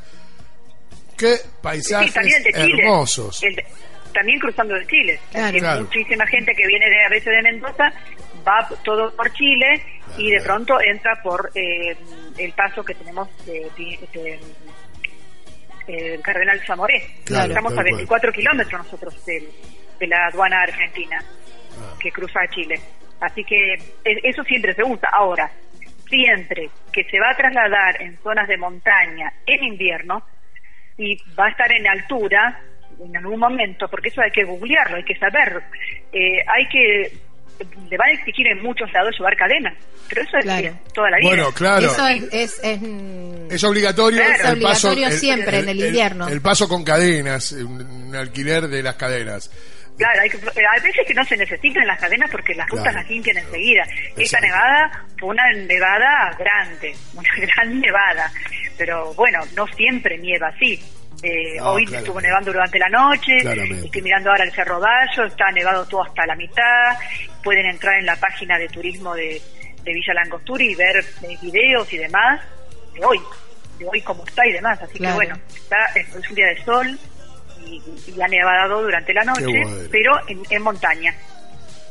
Qué 1.17 1.37
paisajes 1.61 2.07
Sí, 2.09 2.13
también 2.13 2.37
el 2.37 2.43
de 2.43 2.53
Chile. 2.53 2.83
hermosos. 2.83 3.43
El 3.43 3.55
de- 3.55 3.65
también 4.13 4.39
cruzando 4.39 4.75
de 4.75 4.85
Chile. 4.87 5.19
Claro. 5.31 5.81
Muchísima 5.81 6.25
gente 6.27 6.53
que 6.55 6.67
viene 6.67 6.89
de, 6.89 7.05
a 7.05 7.09
veces 7.09 7.25
de 7.25 7.41
Mendoza, 7.41 7.93
va 8.47 8.67
todo 8.83 9.15
por 9.15 9.31
Chile 9.33 9.83
y 10.17 10.31
de 10.31 10.37
Claro. 10.37 10.45
pronto 10.65 10.81
entra 10.81 11.19
por 11.23 11.51
eh, 11.55 11.95
el 12.37 12.51
paso 12.53 12.83
que 12.83 12.93
tenemos 12.95 13.27
de, 13.45 13.69
de- 13.77 13.99
de- 14.13 14.39
eh, 15.87 16.19
Cardenal 16.23 16.61
Zamoré. 16.65 17.15
Claro, 17.25 17.47
Estamos 17.49 17.71
a 17.71 17.75
cual. 17.75 17.85
24 17.85 18.31
kilómetros 18.31 18.83
nosotros 18.85 19.25
del- 19.25 19.49
de 19.99 20.07
la 20.07 20.27
aduana 20.27 20.61
argentina 20.63 21.23
Ah. 21.79 21.95
que 21.99 22.11
cruza 22.11 22.39
a 22.41 22.49
Chile. 22.49 22.79
Así 23.21 23.43
que 23.43 23.73
e- 23.73 24.19
eso 24.23 24.43
siempre 24.43 24.73
se 24.73 24.83
usa. 24.83 25.09
Ahora, 25.11 25.49
siempre 26.09 26.69
que 26.91 27.03
se 27.05 27.19
va 27.19 27.31
a 27.31 27.35
trasladar 27.37 28.01
en 28.01 28.17
zonas 28.21 28.47
de 28.47 28.57
montaña 28.57 29.33
en 29.45 29.63
invierno 29.63 30.23
y 30.97 31.17
va 31.37 31.47
a 31.47 31.49
estar 31.49 31.71
en 31.71 31.87
altura 31.87 32.59
en 33.03 33.17
algún 33.17 33.39
momento, 33.39 33.87
porque 33.89 34.09
eso 34.09 34.21
hay 34.21 34.29
que 34.31 34.43
googlearlo, 34.43 34.97
hay 34.97 35.03
que 35.03 35.15
saber, 35.17 35.61
eh, 36.11 36.37
hay 36.55 36.67
que 36.69 37.17
le 37.89 37.97
van 37.97 38.09
a 38.09 38.13
exigir 38.13 38.47
en 38.47 38.61
muchos 38.61 38.91
lados 38.93 39.15
llevar 39.17 39.35
cadena, 39.37 39.73
pero 40.09 40.21
eso 40.23 40.37
es 40.37 40.43
Claro. 40.43 40.67
es 40.67 40.93
toda 40.93 41.09
la 41.11 41.17
vida. 41.17 41.29
Bueno, 41.29 41.51
claro. 41.53 41.85
Eso 41.87 42.07
es, 42.07 42.23
es, 42.33 42.59
es, 42.63 42.79
Es 43.51 43.63
obligatorio, 43.63 44.21
Claro. 44.21 44.49
el 44.53 44.57
Es 44.57 44.63
paso, 44.63 44.89
obligatorio 44.89 45.19
siempre 45.19 45.59
en 45.59 45.69
el 45.69 45.79
invierno. 45.85 46.27
El, 46.27 46.41
paso 46.41 46.67
con 46.67 46.83
cadenas, 46.83 47.51
un, 47.53 47.81
un 47.81 48.15
alquiler 48.15 48.67
de 48.67 48.83
las 48.83 48.95
cadenas. 48.95 49.49
Claro, 49.97 50.21
hay, 50.21 50.29
que- 50.29 50.37
eh, 50.37 50.63
hay 50.71 50.81
veces 50.81 51.05
que 51.07 51.13
no 51.13 51.23
se 51.23 51.37
necesitan 51.37 51.85
las 51.85 51.99
cadenas 51.99 52.29
porque 52.31 52.55
las 52.55 52.67
rutas 52.69 52.85
Claro. 52.85 52.99
las 52.99 53.09
limpian 53.09 53.37
enseguida. 53.37 53.83
Esta 53.83 54.21
Exacto. 54.39 54.47
nevada 54.47 55.05
fue 55.19 55.29
una 55.29 55.51
nevada 55.51 56.31
grande, 56.37 56.95
una 57.13 57.29
gran 57.37 57.79
nevada, 57.79 58.31
pero 58.77 59.13
bueno, 59.13 59.39
no 59.55 59.67
siempre 59.67 60.17
nieva 60.17 60.47
así. 60.47 60.81
Eh, 61.21 61.55
No, 61.57 61.71
hoy 61.73 61.85
claro. 61.85 61.99
estuvo 62.03 62.19
nevando 62.21 62.51
durante 62.51 62.77
la 62.79 62.89
noche, 62.89 63.37
Claramente. 63.41 63.85
estoy 63.85 64.01
mirando 64.01 64.29
ahora 64.31 64.43
el 64.43 64.51
Cerro 64.51 64.79
Dallo, 64.79 65.25
está 65.25 65.51
nevado 65.51 65.85
todo 65.87 66.03
hasta 66.03 66.25
la 66.25 66.35
mitad, 66.35 66.97
pueden 67.43 67.65
entrar 67.67 67.97
en 67.97 68.05
la 68.05 68.15
página 68.17 68.57
de 68.57 68.67
turismo 68.67 69.13
de, 69.15 69.41
de 69.83 69.93
Villa 69.93 70.13
Langostura 70.15 70.63
y 70.63 70.75
ver 70.75 70.97
eh, 70.97 71.37
videos 71.41 71.93
y 71.93 71.97
demás 71.97 72.41
de 72.93 73.05
hoy, 73.05 73.19
de 73.79 73.85
hoy 73.87 74.01
cómo 74.01 74.25
está 74.25 74.45
y 74.45 74.51
demás, 74.53 74.81
así 74.81 74.97
Claro. 74.97 75.13
que 75.19 75.25
bueno, 75.27 75.39
está, 75.55 75.77
es 75.95 76.13
es 76.13 76.29
un 76.29 76.35
día 76.35 76.47
de 76.47 76.63
sol 76.65 76.99
y, 77.67 77.81
y 78.15 78.21
ha 78.21 78.27
nevado 78.27 78.81
durante 78.81 79.13
la 79.13 79.23
noche, 79.23 79.45
bueno. 79.45 79.87
pero 79.91 80.11
en, 80.27 80.41
en 80.49 80.61
montaña. 80.61 81.15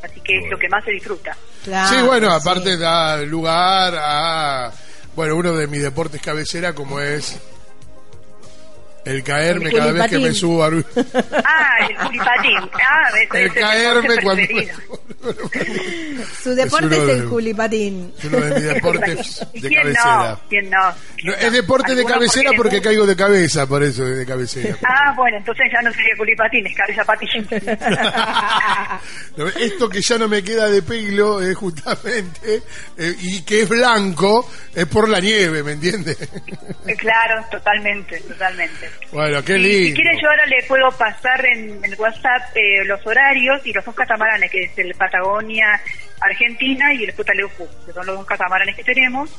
Así 0.02 0.20
que 0.20 0.38
es 0.38 0.50
lo 0.50 0.58
que 0.58 0.68
más 0.68 0.84
se 0.84 0.90
disfruta. 0.90 1.36
claro, 1.64 1.88
sí, 1.88 2.02
bueno, 2.04 2.28
sí. 2.28 2.36
aparte 2.40 2.76
da 2.76 3.18
lugar 3.22 3.94
a, 3.96 4.72
bueno, 5.14 5.36
uno 5.36 5.52
de 5.52 5.66
mis 5.68 5.82
deportes 5.82 6.20
cabecera 6.20 6.72
como 6.74 6.98
es 7.00 7.38
el 9.04 9.22
caerme 9.22 9.70
El 9.70 9.76
cada 9.76 9.92
vez 9.92 10.08
que 10.08 10.18
me 10.18 10.32
subo 10.32 10.64
a... 10.64 10.68
Ah, 11.44 11.86
el 11.88 11.96
culipatín. 11.96 12.58
Ah, 12.74 13.08
el 13.14 13.22
es 13.38 13.46
el 13.46 13.54
caerme 13.54 14.16
cuando... 14.22 14.42
Su 16.42 16.50
Es 16.50 16.56
deporte 16.56 16.96
es, 16.96 17.08
el 17.20 17.24
culipatín. 17.28 18.12
uno 18.24 18.40
de 18.40 18.54
mis 18.54 18.64
deportes 18.74 19.46
¿Y 19.52 19.60
de 19.60 19.68
quién 19.68 19.80
cabecera. 19.82 20.30
no? 20.30 20.40
¿Quién 20.48 20.70
no? 20.70 20.88
No, 20.88 20.94
¿Quién 21.16 21.34
es 21.38 21.44
no? 21.44 21.50
deporte 21.50 21.94
de 21.94 22.04
cabecera 22.04 22.50
porque 22.56 22.80
caigo 22.82 23.06
de 23.06 23.16
cabeza, 23.16 23.66
por 23.66 23.82
eso 23.82 24.06
es 24.06 24.16
de 24.18 24.26
cabecera. 24.26 24.76
Ah, 24.84 25.12
bueno, 25.16 25.36
entonces 25.36 25.66
ya 25.72 25.80
no 25.82 25.92
sería 25.92 26.16
culipatín, 26.16 26.66
es 26.66 26.76
cabeza 26.76 27.04
patín. 27.04 27.48
Esto 29.60 29.88
que 29.88 30.00
ya 30.02 30.18
no 30.18 30.28
me 30.28 30.42
queda 30.42 30.68
de 30.68 30.82
pelo 30.82 31.40
es 31.40 31.56
justamente, 31.56 32.62
eh, 32.98 33.14
y 33.20 33.42
que 33.42 33.62
es 33.62 33.68
blanco, 33.68 34.48
es 34.74 34.86
por 34.86 35.08
la 35.08 35.20
nieve, 35.20 35.62
¿me 35.62 35.72
entiendes? 35.72 36.16
claro, 36.98 37.44
totalmente, 37.50 38.18
totalmente. 38.20 38.90
Bueno, 39.12 39.42
qué 39.44 39.56
Y 39.56 39.58
lindo. 39.58 39.86
Si 39.88 39.94
quiere 40.02 40.18
yo 40.22 40.28
ahora 40.30 40.46
le 40.46 40.62
puedo 40.64 40.90
pasar 40.92 41.44
en 41.46 41.84
el 41.84 41.94
WhatsApp 41.98 42.56
eh, 42.56 42.84
los 42.84 43.06
horarios 43.06 43.60
y 43.66 43.72
los 43.72 43.84
dos 43.84 43.94
catamaranes, 43.94 44.50
que 44.50 44.62
es 44.64 44.78
el 44.78 44.94
Patagonia 44.94 45.80
Argentina 46.20 46.92
y 46.94 47.04
el 47.04 47.12
Putaleucu, 47.12 47.68
que 47.86 47.92
son 47.92 48.06
los 48.06 48.16
dos 48.16 48.26
catamaranes 48.26 48.76
que 48.76 48.84
tenemos 48.84 49.30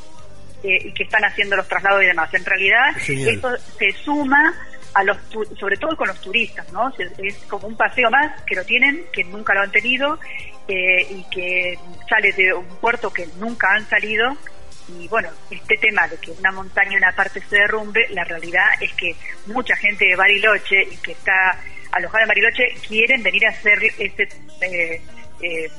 eh, 0.64 0.78
y 0.88 0.94
que 0.94 1.04
están 1.04 1.24
haciendo 1.26 1.56
los 1.56 1.68
traslados 1.68 2.04
y 2.04 2.08
demás. 2.08 2.34
En 2.34 2.46
realidad, 2.46 2.94
Genial. 2.98 3.30
esto 3.36 3.58
se 3.80 3.92
suma 4.04 4.54
a 4.94 5.04
los 5.04 5.18
tu- 5.30 5.44
sobre 5.56 5.76
todo 5.78 5.96
con 5.98 6.08
los 6.08 6.22
turistas, 6.22 6.72
¿no? 6.72 6.94
Es 7.18 7.36
como 7.50 7.68
un 7.68 7.76
paseo 7.76 8.12
más 8.12 8.42
que 8.44 8.56
lo 8.56 8.64
tienen, 8.64 9.04
que 9.12 9.24
nunca 9.24 9.54
lo 9.56 9.62
han 9.62 9.72
tenido 9.72 10.20
eh, 10.68 11.02
y 11.10 11.24
que 11.32 11.80
sale 12.08 12.32
de 12.34 12.54
un 12.54 12.68
puerto 12.80 13.12
que 13.12 13.28
nunca 13.40 13.74
han 13.74 13.88
salido 13.90 14.38
y 14.90 15.08
bueno, 15.08 15.30
este 15.50 15.78
tema 15.78 16.08
de 16.08 16.18
que 16.18 16.32
una 16.32 16.52
montaña 16.52 16.98
una 16.98 17.12
parte 17.16 17.42
se 17.42 17.56
derrumbe, 17.58 18.06
la 18.10 18.24
realidad 18.24 18.66
es 18.82 18.92
que 18.94 19.16
mucha 19.48 19.76
gente 19.76 20.06
de 20.06 20.16
Bariloche 20.16 20.84
y 20.92 20.98
que 20.98 21.14
está 21.14 21.58
alojada 21.92 22.24
en 22.24 22.28
Bariloche 22.30 22.64
quieren 22.88 23.24
venir 23.24 23.46
a 23.46 23.50
hacer 23.52 23.84
ese 23.98 24.28
eh, 24.62 25.02
eh, 25.42 25.70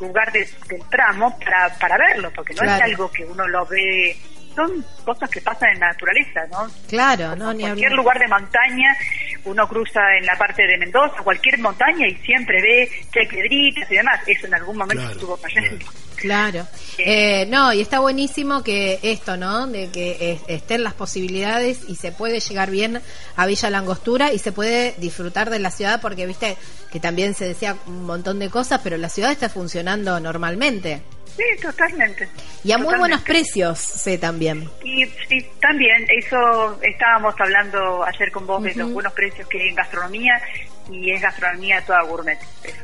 lugar 0.00 0.32
de- 0.32 0.48
del 0.68 0.82
tramo 0.90 1.38
para, 1.38 1.72
para 1.78 1.96
verlo, 1.98 2.30
porque 2.34 2.54
no 2.54 2.62
Claro. 2.62 2.76
es 2.76 2.82
algo 2.92 3.10
que 3.10 3.24
uno 3.24 3.46
lo 3.46 3.64
ve, 3.66 4.16
son 4.58 4.84
cosas 5.04 5.30
que 5.30 5.40
pasan 5.40 5.70
en 5.74 5.80
la 5.80 5.88
naturaleza, 5.88 6.40
¿no? 6.50 6.68
Claro, 6.88 7.36
no, 7.36 7.54
ni 7.54 7.62
cualquier 7.62 7.92
lugar 7.92 8.18
de 8.18 8.26
montaña, 8.26 8.96
uno 9.44 9.68
cruza 9.68 10.00
en 10.18 10.26
la 10.26 10.36
parte 10.36 10.66
de 10.66 10.76
Mendoza, 10.76 11.22
cualquier 11.22 11.60
montaña 11.60 12.08
y 12.08 12.16
siempre 12.16 12.60
ve 12.60 12.90
que 13.12 13.20
hay 13.20 13.26
piedritas 13.28 13.88
y 13.88 13.94
demás. 13.94 14.20
Eso 14.26 14.46
en 14.48 14.54
algún 14.54 14.76
momento 14.76 15.02
Claro, 15.02 15.12
estuvo 15.12 15.36
fallando. 15.36 15.86
Claro. 16.16 16.66
Eh, 16.98 17.46
no, 17.46 17.72
y 17.72 17.80
está 17.80 18.00
buenísimo 18.00 18.64
que 18.64 18.98
esto, 19.02 19.36
¿no? 19.36 19.68
De 19.68 19.90
que 19.90 20.16
eh, 20.20 20.40
estén 20.48 20.82
las 20.82 20.94
posibilidades 20.94 21.82
y 21.88 21.94
se 21.94 22.10
puede 22.10 22.40
llegar 22.40 22.72
bien 22.72 23.00
a 23.36 23.46
Villa 23.46 23.70
Langostura 23.70 24.32
y 24.32 24.40
se 24.40 24.50
puede 24.50 24.96
disfrutar 24.98 25.50
de 25.50 25.60
la 25.60 25.70
ciudad 25.70 26.00
porque, 26.00 26.26
viste, 26.26 26.56
que 26.90 26.98
también 26.98 27.34
se 27.34 27.46
decía 27.46 27.76
un 27.86 28.04
montón 28.04 28.40
de 28.40 28.50
cosas, 28.50 28.80
pero 28.82 28.96
la 28.96 29.08
ciudad 29.08 29.30
está 29.30 29.48
funcionando 29.48 30.18
normalmente. 30.18 31.02
Sí, 31.38 31.62
totalmente. 31.62 32.28
Y 32.64 32.72
a 32.72 32.78
muy 32.78 32.86
Totalmente. 32.86 32.98
buenos 32.98 33.20
precios, 33.22 33.78
sé 33.78 34.18
también. 34.18 34.68
Y 34.82 35.06
sí, 35.28 35.46
también, 35.60 36.04
eso 36.10 36.82
estábamos 36.82 37.32
hablando 37.38 38.04
ayer 38.04 38.32
con 38.32 38.44
vos 38.44 38.60
de 38.64 38.74
los 38.74 38.92
buenos 38.92 39.12
precios 39.12 39.46
que 39.46 39.62
hay 39.62 39.68
en 39.68 39.76
gastronomía 39.76 40.42
y 40.90 41.12
es 41.12 41.22
gastronomía 41.22 41.80
toda 41.86 42.02
gourmet. 42.02 42.38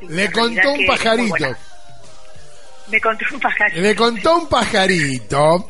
Le 0.08 0.30
contó 0.30 0.70
un 0.70 0.76
muy 0.76 0.87
pajarito. 0.87 1.56
Me 2.88 3.00
contó 3.00 3.25
un 3.32 3.40
pajarito. 3.40 3.80
Le 3.80 3.96
contó 3.96 4.37
un 4.37 4.49
pajarito. 4.49 5.66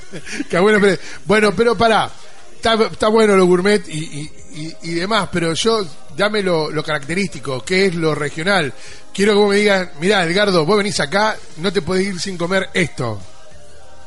que 0.48 0.58
bueno, 0.60 0.78
pero, 0.80 0.96
bueno, 1.24 1.52
pero 1.56 1.76
pará. 1.76 2.08
Está, 2.54 2.74
está 2.74 3.08
bueno 3.08 3.36
lo 3.36 3.46
gourmet 3.46 3.82
y, 3.88 4.20
y, 4.20 4.30
y- 4.60 4.76
y 4.82 4.94
demás, 4.94 5.28
pero 5.32 5.52
yo, 5.54 5.84
dame 6.16 6.42
lo, 6.42 6.70
lo 6.70 6.82
característico, 6.82 7.64
qué 7.64 7.86
es 7.86 7.94
lo 7.94 8.14
regional. 8.14 8.72
Quiero 9.14 9.32
que 9.32 9.38
vos 9.38 9.50
me 9.50 9.56
digas, 9.56 9.90
mirá, 10.00 10.22
Edgardo, 10.24 10.64
vos 10.66 10.76
venís 10.78 10.98
acá, 11.00 11.36
no 11.58 11.72
te 11.72 11.82
podés 11.82 12.06
ir 12.06 12.20
sin 12.20 12.36
comer 12.38 12.68
esto. 12.74 13.20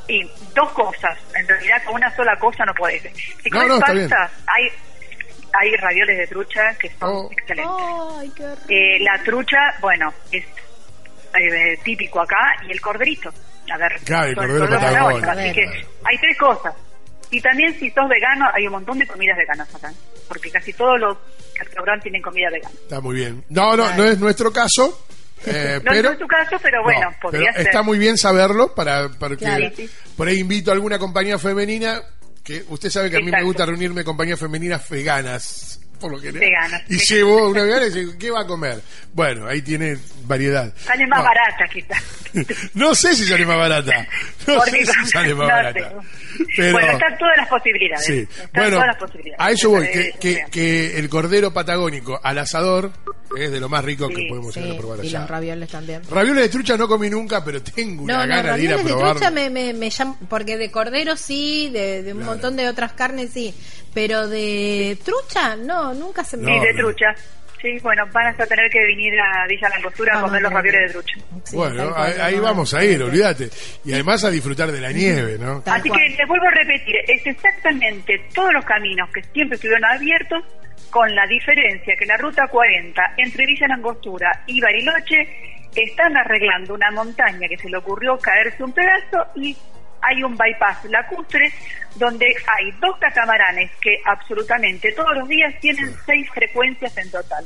Y 0.08 0.24
dos 0.56 0.72
cosas, 0.74 1.18
en 1.36 1.48
realidad 1.48 1.78
con 1.86 1.96
una 1.96 2.14
sola 2.16 2.38
cosa 2.38 2.66
no 2.66 2.74
podés. 2.74 3.02
Si 3.44 3.50
No, 3.50 3.60
comes 3.60 3.68
no, 3.68 3.74
está 3.76 3.86
pasta, 3.88 3.94
bien. 3.94 4.10
hay, 4.48 4.68
hay 5.54 5.76
ravioles 5.78 6.18
de 6.18 6.28
trucha 6.28 6.74
que 6.80 6.90
son 7.00 7.10
Oh. 7.10 7.30
excelentes. 7.32 8.60
Eh, 8.68 9.00
la 9.00 9.22
trucha, 9.24 9.58
bueno, 9.80 10.14
es 10.32 10.44
eh, 11.40 11.78
típico 11.84 12.20
acá, 12.22 12.56
y 12.68 12.72
el 12.72 12.82
corderito. 12.82 13.30
A 13.74 13.78
ver, 13.78 13.94
Claro, 14.04 14.28
el 14.28 14.36
cordero 14.36 15.32
Así 15.32 15.54
que 15.54 15.62
hay 16.04 16.18
tres 16.20 16.38
cosas. 16.38 16.74
Y 17.32 17.42
también 17.42 17.74
si 17.80 17.90
sos 17.92 18.08
vegano, 18.10 18.46
hay 18.54 18.68
un 18.68 18.74
montón 18.74 19.00
de 19.00 19.08
comidas 19.08 19.38
veganas 19.38 19.74
acá. 19.74 19.92
Porque 20.28 20.52
casi 20.52 20.74
todos 20.74 21.00
los 21.00 21.18
restaurantes 21.58 22.04
tienen 22.04 22.22
comida 22.22 22.50
vegana. 22.52 22.76
Está 22.82 23.02
muy 23.02 23.16
bien. 23.16 23.44
No, 23.50 23.76
no, 23.76 23.96
no 23.96 24.04
es 24.04 24.20
nuestro 24.20 24.52
caso. 24.52 25.06
eh, 25.46 25.80
No 25.84 25.92
pero 25.92 26.12
es 26.12 26.20
tu 26.20 26.28
caso, 26.28 26.58
pero 26.62 26.84
bueno, 26.84 27.10
No, 27.10 27.18
podría 27.22 27.50
pero 27.52 27.58
ser. 27.58 27.68
Está 27.68 27.82
muy 27.84 27.98
bien 27.98 28.18
saberlo 28.18 28.76
para 28.76 29.10
Claro. 29.38 29.70
Sí, 29.76 29.88
sí. 29.88 29.90
por 30.18 30.28
ahí 30.28 30.40
invito 30.40 30.72
a 30.72 30.74
alguna 30.74 31.00
compañía 31.00 31.40
femenina 31.40 32.02
que 32.44 32.64
usted 32.70 32.90
sabe 32.90 33.10
que 33.10 33.18
a 33.18 33.22
mí 33.22 33.32
me 33.32 33.44
gusta 33.44 33.66
reunirme 33.66 34.04
con 34.04 34.14
compañías 34.14 34.40
femeninas 34.40 34.90
veganas 34.90 35.80
por 36.02 36.12
lo 36.12 36.20
general. 36.20 36.40
Veganas, 36.42 36.82
y 36.90 37.00
sí. 37.00 37.16
llevo 37.16 37.48
una 37.50 37.64
vegana 37.64 37.86
y 37.86 37.90
digo, 37.92 38.14
¿qué 38.20 38.32
va 38.32 38.42
a 38.42 38.48
comer? 38.48 38.82
Bueno, 39.14 39.48
ahí 39.48 39.62
tiene 39.62 39.98
variedad. 40.24 40.74
Sale 40.84 41.06
más 41.08 41.20
No. 41.20 41.26
barata 41.26 41.68
quizás. 41.72 42.04
No 42.74 42.96
sé 42.96 43.14
si 43.14 43.26
sale 43.26 43.46
más 43.46 43.58
barata. 43.58 44.08
No 44.48 44.56
Porque- 44.56 44.86
sé 44.86 44.94
si 45.04 45.12
sale 45.12 45.36
más 45.36 45.48
no 45.50 45.54
barata. 45.54 45.94
Pero, 46.56 46.72
Bueno, 46.72 46.92
están 46.94 47.18
todas 47.18 47.38
las 47.38 47.48
posibilidades. 47.50 48.06
sí. 48.06 48.20
Están 48.20 48.50
Bueno, 48.54 48.72
todas 48.78 48.88
las 48.88 48.98
posibilidades. 48.98 49.40
a 49.46 49.52
eso 49.52 49.70
voy, 49.70 49.88
que, 49.88 50.14
que, 50.20 50.32
eh, 50.32 50.46
que 50.50 50.98
el 50.98 51.10
cordero 51.10 51.54
patagónico 51.54 52.20
al 52.24 52.38
asador 52.40 52.92
Es 53.38 53.50
de 53.50 53.62
lo 53.62 53.70
más 53.70 53.84
rico 53.86 54.10
que 54.10 54.16
Sí, 54.16 54.26
podemos 54.28 54.54
Sí, 54.54 54.60
a 54.70 54.78
probar 54.78 55.00
y 55.06 55.08
allá. 55.08 55.20
los 55.22 55.30
ravioles 55.30 55.70
también. 55.70 56.02
Ravioles 56.10 56.44
de 56.44 56.50
trucha 56.50 56.76
no 56.76 56.86
comí 56.90 57.10
nunca, 57.10 57.44
pero 57.46 57.62
tengo 57.64 58.04
una 58.04 58.14
No, 58.18 58.28
no, 58.28 58.36
gana 58.36 58.58
de 58.58 58.64
ir 58.64 58.74
a 58.74 58.78
de 58.78 58.84
probar. 58.84 59.12
trucha 59.12 59.32
me, 59.32 59.50
me, 59.50 59.72
me 59.74 59.90
llama, 59.90 60.18
porque 60.30 60.58
de 60.58 60.70
cordero 60.70 61.16
sí, 61.16 61.70
de, 61.72 62.04
de 62.04 62.12
un 62.12 62.18
Claro. 62.20 62.32
montón 62.34 62.58
de 62.58 62.68
otras 62.68 62.92
carnes 62.92 63.30
sí, 63.34 63.54
pero 63.94 64.28
de 64.28 64.98
trucha 65.06 65.56
no, 65.56 65.91
nunca 65.94 66.24
se 66.24 66.38
me... 66.38 66.46
Sí, 66.46 66.52
No, 66.58 66.64
de 66.64 66.74
trucha. 66.74 67.06
Sí, 67.62 67.78
bueno, 67.84 68.04
van 68.12 68.26
a 68.26 68.34
tener 68.34 68.72
que 68.72 68.80
venir 68.82 69.14
a 69.20 69.46
Villa 69.48 69.70
Langostura 69.70 70.18
a 70.18 70.22
comer 70.22 70.42
los 70.42 70.52
ravioles 70.52 70.82
de 70.82 70.90
trucha. 70.94 71.14
Sí, 71.44 71.56
bueno, 71.56 71.94
ahí, 71.96 72.40
vamos 72.40 72.74
a 72.74 72.84
ir, 72.84 73.04
olvídate. 73.04 73.50
Y 73.86 73.94
además 73.94 74.24
a 74.24 74.32
disfrutar 74.32 74.72
de 74.72 74.82
la 74.82 74.92
nieve, 74.92 75.38
¿no? 75.40 75.62
Tal 75.62 75.80
Así 75.80 75.90
cual. 75.90 76.02
que 76.02 76.10
les 76.18 76.28
vuelvo 76.28 76.48
a 76.48 76.52
repetir, 76.52 76.96
es 77.08 77.28
exactamente 77.28 78.20
todos 78.34 78.52
los 78.52 78.66
caminos 78.66 79.08
que 79.14 79.22
siempre 79.32 79.56
estuvieron 79.56 79.86
abiertos, 79.86 80.44
con 80.90 81.14
la 81.14 81.26
diferencia 81.28 81.94
que 81.98 82.06
la 82.08 82.18
ruta 82.18 82.48
40 82.48 83.02
entre 83.18 83.46
Villa 83.46 83.68
Langostura 83.68 84.32
y 84.48 84.60
Bariloche 84.60 85.70
están 85.76 86.18
arreglando 86.18 86.74
una 86.74 86.90
montaña 86.92 87.48
que 87.48 87.58
se 87.58 87.70
le 87.70 87.78
ocurrió 87.78 88.18
caerse 88.18 88.62
un 88.64 88.74
pedazo 88.74 89.26
y 89.36 89.56
hay 90.02 90.24
un 90.24 90.36
bypass 90.38 90.86
lacustre 90.86 91.52
donde 91.96 92.26
hay 92.26 92.72
dos 92.80 92.98
catamaranes 93.00 93.72
que 93.82 93.98
absolutamente 94.06 94.92
todos 94.94 95.16
los 95.18 95.28
días 95.28 95.54
tienen 95.60 95.94
seis 96.06 96.30
frecuencias 96.34 96.96
en 96.98 97.12
total. 97.12 97.46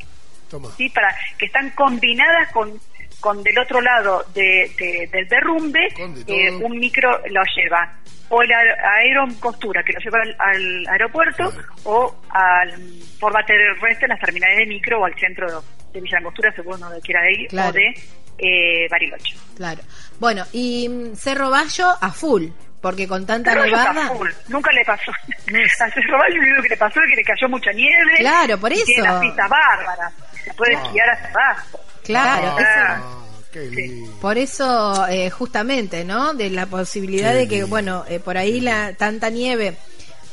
Toma. 0.50 0.70
¿sí? 0.78 0.90
para 0.90 1.14
que 1.40 1.48
están 1.48 1.70
combinadas 1.72 2.52
con 2.52 2.80
con 3.20 3.42
del 3.42 3.58
otro 3.58 3.82
lado 3.82 4.24
de, 4.36 4.70
de- 4.78 5.08
del 5.12 5.28
derrumbe 5.28 5.88
eh, 6.28 6.52
un 6.52 6.78
micro 6.78 7.10
lo 7.32 7.42
lleva 7.56 7.92
o 8.30 8.42
el 8.44 8.52
aer- 8.52 8.78
aeron 8.98 9.34
costura 9.36 9.82
que 9.84 9.94
lo 9.94 10.00
lleva 10.00 10.20
al, 10.22 10.36
al 10.38 10.88
aeropuerto 10.90 11.50
Claro. 11.50 11.68
o 11.86 12.16
al 12.30 12.72
forma 13.20 13.44
terrestre 13.46 14.06
en 14.06 14.10
las 14.10 14.20
terminales 14.20 14.58
de 14.58 14.66
micro 14.68 15.00
o 15.00 15.06
al 15.06 15.16
centro 15.16 15.64
de 15.94 16.02
Villa 16.02 16.20
Angostura 16.20 16.52
según 16.56 16.80
donde 16.80 17.02
quiera 17.02 17.28
ir 17.32 17.48
Claro. 17.48 17.70
o 17.70 17.72
de 17.72 17.94
eh, 18.38 18.88
Bariloche 18.90 19.36
Claro. 19.56 19.82
Bueno, 20.20 20.46
y 20.54 20.88
mm, 20.90 21.16
Cerro 21.16 21.50
Bayo 21.50 21.88
a 22.00 22.12
full, 22.12 22.48
porque 22.82 23.08
con 23.08 23.26
tanta 23.26 23.52
eso 23.54 23.64
está 23.64 23.94
nevada... 23.94 24.08
full. 24.16 24.30
nunca 24.50 24.72
le 24.72 24.84
pasó 24.86 25.12
No 25.52 25.60
a 25.86 25.92
Cerro 25.92 26.18
Valle 26.18 26.36
lo 26.36 26.42
único 26.44 26.62
que 26.64 26.70
le 26.70 26.78
pasó 26.78 27.00
es 27.02 27.10
que 27.10 27.16
le 27.16 27.24
cayó 27.24 27.50
mucha 27.50 27.72
nieve 27.72 28.16
Claro, 28.20 28.58
por 28.60 28.72
y 28.72 28.76
tiene 28.84 29.02
eso. 29.04 29.12
las 29.12 29.22
pistas 29.22 29.50
bárbaras 29.50 30.14
se 30.44 30.54
puede 30.54 30.74
esquiar 30.74 31.10
hasta 31.10 31.30
abajo 31.30 31.80
Claro, 32.04 32.56
Ah. 32.60 33.00
eso-. 33.02 34.20
Por 34.20 34.38
eso, 34.38 35.08
eh, 35.08 35.30
justamente, 35.30 36.04
¿no? 36.04 36.34
De 36.34 36.50
la 36.50 36.66
posibilidad 36.66 37.32
Qué 37.32 37.38
de 37.38 37.48
que, 37.48 37.56
lindo. 37.56 37.68
bueno, 37.70 38.04
eh, 38.10 38.20
por 38.20 38.38
ahí 38.38 38.60
la 38.60 38.94
tanta 38.96 39.30
nieve, 39.30 39.78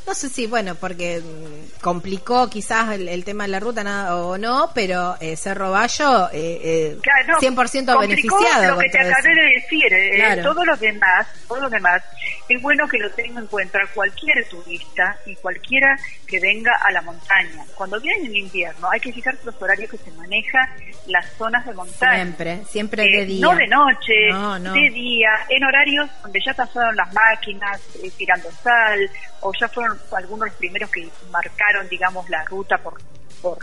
no 0.07 0.15
sé 0.15 0.29
si, 0.29 0.47
bueno, 0.47 0.75
porque 0.75 1.21
mm, 1.21 1.81
complicó 1.81 2.49
quizás 2.51 2.93
el, 2.93 3.09
el 3.09 3.25
tema 3.25 3.45
de 3.45 3.51
la 3.51 3.61
ruta 3.61 3.85
nada, 3.85 4.17
o 4.17 4.37
no, 4.39 4.71
pero 4.75 5.17
eh, 5.21 5.37
Cerro 5.37 5.71
Bayo, 5.71 6.29
eh, 6.33 6.61
eh, 6.63 6.99
Claro, 7.03 7.35
no, 7.35 7.39
100% 7.39 7.95
complicó 7.95 8.37
beneficiado. 8.37 8.75
Lo 8.75 8.79
que 8.81 8.89
te 8.91 8.99
eso. 9.01 9.11
acabé 9.13 9.35
de 9.35 9.61
decir, 9.61 9.93
eh, 9.93 10.11
Claro. 10.17 10.43
todo 10.43 10.65
lo 10.65 10.77
demás, 10.77 11.27
todo 11.49 11.61
lo 11.61 11.69
demás, 11.71 12.03
es 12.49 12.61
bueno 12.63 12.87
que 12.89 12.99
lo 12.99 13.11
tenga 13.11 13.41
en 13.41 13.47
cuenta 13.47 13.79
cualquier 13.95 14.47
turista 14.49 15.17
y 15.27 15.35
cualquiera 15.37 15.97
que 16.27 16.39
venga 16.41 16.73
a 16.83 16.91
la 16.93 17.03
montaña. 17.03 17.65
Cuando 17.75 18.01
viene 18.01 18.27
en 18.27 18.37
invierno 18.37 18.89
hay 18.91 19.01
que 19.01 19.13
fijarse 19.13 19.41
los 19.45 19.61
horarios 19.61 19.91
que 19.91 19.99
se 19.99 20.11
maneja 20.13 20.59
las 21.07 21.27
zonas 21.37 21.65
de 21.67 21.75
montaña. 21.75 22.15
Siempre, 22.23 22.65
siempre 22.69 23.03
Eh, 23.05 23.19
de 23.21 23.25
día. 23.27 23.41
No 23.47 23.55
de 23.57 23.67
noche, 23.67 24.29
No, 24.31 24.59
no. 24.59 24.73
de 24.73 24.91
día, 24.91 25.31
en 25.49 25.65
horarios 25.65 26.11
donde 26.23 26.41
ya 26.45 26.55
pasaron 26.55 26.95
las 26.97 27.13
máquinas 27.13 27.81
eh, 28.03 28.11
tirando 28.17 28.49
sal, 28.63 29.11
o 29.41 29.53
ya 29.59 29.69
fueron 29.69 29.92
algunos 30.17 30.49
los 30.49 30.57
primeros 30.57 30.91
que 30.91 31.09
marcaron, 31.31 31.89
digamos, 31.89 32.29
la 32.31 32.45
ruta 32.45 32.79
por, 32.79 33.01
por 33.41 33.59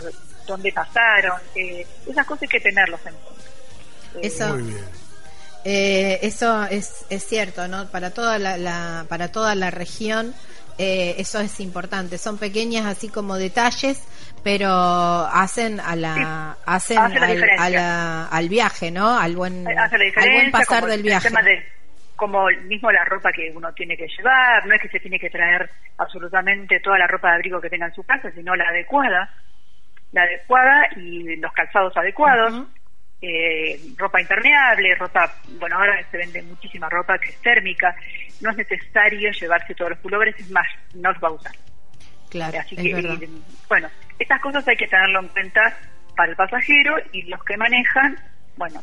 donde 0.46 0.72
pasaron. 0.72 1.40
Eh, 1.54 1.86
esas 2.08 2.26
cosas 2.26 2.42
hay 2.42 2.48
que 2.48 2.60
tenerlos 2.60 3.00
en 3.06 3.14
cuenta. 3.14 3.42
Eh, 4.16 4.20
Eso, 4.22 4.48
Muy 4.54 4.62
bien. 4.62 4.84
Eh, 5.64 6.18
eso 6.22 6.64
es, 6.64 7.04
es 7.10 7.26
cierto, 7.26 7.68
¿no? 7.68 7.86
Para 7.88 8.10
toda 8.10 8.38
la, 8.38 8.56
la- 8.56 9.04
para 9.08 9.30
toda 9.30 9.54
la 9.54 9.70
región 9.70 10.34
eh, 10.78 11.16
eso 11.18 11.38
es 11.40 11.60
importante. 11.60 12.16
Son 12.16 12.38
pequeñas 12.38 12.86
así 12.86 13.10
como 13.10 13.36
detalles, 13.36 13.98
pero 14.42 14.70
hacen 14.70 15.78
a 15.80 15.94
la 15.96 16.14
Sí, 16.56 16.62
hacen 16.64 16.98
hace 16.98 17.18
la 17.20 17.26
al, 17.26 17.32
diferencia. 17.34 17.64
a 17.66 17.70
la- 17.70 18.24
al 18.28 18.48
viaje, 18.48 18.90
¿no? 18.90 19.18
Al 19.18 19.36
buen 19.36 19.68
hace 19.68 19.76
la 19.76 19.82
al 19.82 20.00
diferencia 20.06 20.32
buen 20.40 20.50
pasar 20.50 20.84
del 20.86 20.92
el 20.94 21.02
viaje. 21.02 21.28
tema 21.28 21.42
de- 21.42 21.62
como 22.20 22.48
mismo 22.66 22.92
la 22.92 23.02
ropa 23.06 23.32
que 23.32 23.50
uno 23.50 23.72
tiene 23.72 23.96
que 23.96 24.06
llevar, 24.06 24.66
no 24.66 24.74
es 24.74 24.82
que 24.82 24.90
se 24.90 25.00
tiene 25.00 25.18
que 25.18 25.30
traer 25.30 25.70
absolutamente 25.96 26.78
toda 26.80 26.98
la 26.98 27.06
ropa 27.06 27.30
de 27.30 27.36
abrigo 27.36 27.62
que 27.62 27.70
tenga 27.70 27.86
en 27.86 27.94
su 27.94 28.02
casa, 28.02 28.30
sino 28.32 28.54
la 28.54 28.68
adecuada, 28.68 29.34
la 30.12 30.24
adecuada 30.24 30.86
y 30.96 31.36
los 31.36 31.50
calzados 31.54 31.96
adecuados, 31.96 32.66
eh, 33.22 33.80
ropa 33.96 34.20
impermeable, 34.20 34.94
ropa, 34.96 35.32
bueno, 35.58 35.76
ahora 35.76 35.98
se 36.10 36.18
vende 36.18 36.42
muchísima 36.42 36.90
ropa 36.90 37.16
que 37.16 37.30
es 37.30 37.40
térmica, 37.40 37.96
no 38.42 38.50
es 38.50 38.56
necesario 38.58 39.32
llevarse 39.32 39.74
todos 39.74 39.92
los 39.92 40.00
pullovers, 40.00 40.38
es 40.38 40.50
más, 40.50 40.68
no 40.92 41.10
los 41.12 41.24
va 41.24 41.28
a 41.28 41.32
usar. 41.32 41.52
Claro, 42.28 42.58
Así 42.60 42.74
es 42.76 42.82
que, 42.82 42.94
verdad. 42.96 43.16
y, 43.18 43.42
bueno, 43.66 43.88
estas 44.18 44.42
cosas 44.42 44.68
hay 44.68 44.76
que 44.76 44.88
tenerlo 44.88 45.20
en 45.20 45.28
cuenta 45.28 45.74
para 46.14 46.32
el 46.32 46.36
pasajero 46.36 46.96
y 47.12 47.22
los 47.22 47.42
que 47.44 47.56
manejan, 47.56 48.18
bueno, 48.58 48.82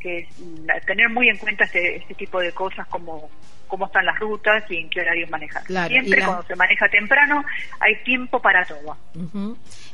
que 0.00 0.28
mm, 0.38 0.66
tener 0.86 1.08
muy 1.08 1.28
en 1.28 1.36
cuenta 1.38 1.64
este, 1.64 1.96
este 1.96 2.14
tipo 2.14 2.40
de 2.40 2.52
cosas 2.52 2.86
como 2.88 3.30
cómo 3.66 3.84
están 3.84 4.06
las 4.06 4.18
rutas 4.18 4.64
y 4.70 4.78
en 4.78 4.88
qué 4.88 5.02
horarios 5.02 5.28
manejar. 5.28 5.62
Claro, 5.64 5.88
Siempre 5.90 6.20
la- 6.20 6.26
cuando 6.26 6.42
se 6.44 6.56
maneja 6.56 6.88
temprano 6.88 7.44
hay 7.80 7.96
tiempo 8.02 8.40
para 8.40 8.64
todo. 8.64 8.96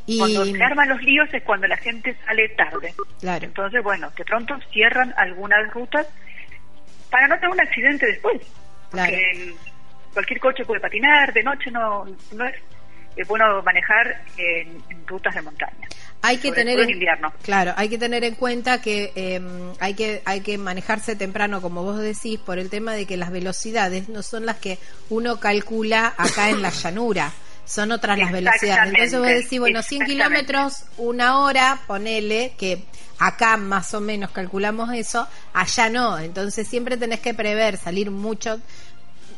Y 0.06 0.18
Cuando 0.18 0.44
se 0.44 0.62
arman 0.62 0.88
los 0.88 1.02
líos 1.02 1.28
es 1.34 1.42
cuando 1.42 1.66
la 1.66 1.76
gente 1.78 2.14
sale 2.24 2.48
tarde. 2.50 2.94
claro, 3.20 3.44
Entonces, 3.44 3.82
bueno, 3.82 4.12
de 4.16 4.24
pronto 4.24 4.56
cierran 4.72 5.12
algunas 5.16 5.68
rutas 5.72 6.06
para 7.10 7.26
no 7.26 7.34
tener 7.36 7.50
un 7.50 7.60
accidente 7.60 8.06
después. 8.06 8.40
Claro. 8.92 9.10
Porque 9.12 9.54
cualquier 10.12 10.38
coche 10.40 10.64
puede 10.64 10.80
patinar, 10.80 11.32
de 11.32 11.42
noche 11.42 11.70
no, 11.72 12.04
no 12.32 12.44
es, 12.44 12.54
es 13.16 13.26
bueno 13.26 13.60
manejar 13.62 14.20
en, 14.36 14.80
en 14.88 15.06
rutas 15.06 15.34
de 15.34 15.42
montaña. 15.42 15.88
Hay 16.24 16.38
que 16.38 16.52
tener 16.52 16.80
en 16.80 16.90
invierno. 16.90 17.32
claro 17.42 17.74
hay 17.76 17.88
que 17.88 17.98
tener 17.98 18.24
en 18.24 18.34
cuenta 18.34 18.80
que 18.80 19.12
eh, 19.14 19.40
hay 19.78 19.94
que 19.94 20.22
hay 20.24 20.40
que 20.40 20.56
manejarse 20.56 21.16
temprano 21.16 21.60
como 21.60 21.82
vos 21.82 21.98
decís 21.98 22.40
por 22.40 22.58
el 22.58 22.70
tema 22.70 22.94
de 22.94 23.04
que 23.04 23.16
las 23.16 23.30
velocidades 23.30 24.08
no 24.08 24.22
son 24.22 24.46
las 24.46 24.56
que 24.56 24.78
uno 25.10 25.38
calcula 25.38 26.14
acá 26.16 26.48
en 26.48 26.62
la 26.62 26.70
llanura 26.82 27.32
son 27.66 27.92
otras 27.92 28.18
las 28.18 28.32
velocidades 28.32 28.92
entonces 28.92 29.18
vos 29.18 29.28
decís 29.28 29.60
bueno 29.60 29.82
100 29.82 30.02
Exactamente. 30.02 30.12
kilómetros 30.46 30.84
una 30.96 31.38
hora 31.40 31.80
ponele 31.86 32.54
que 32.56 32.84
acá 33.18 33.56
más 33.58 33.92
o 33.92 34.00
menos 34.00 34.30
calculamos 34.30 34.92
eso 34.94 35.28
allá 35.52 35.90
no 35.90 36.18
entonces 36.18 36.66
siempre 36.66 36.96
tenés 36.96 37.20
que 37.20 37.34
prever 37.34 37.76
salir 37.76 38.10
mucho 38.10 38.60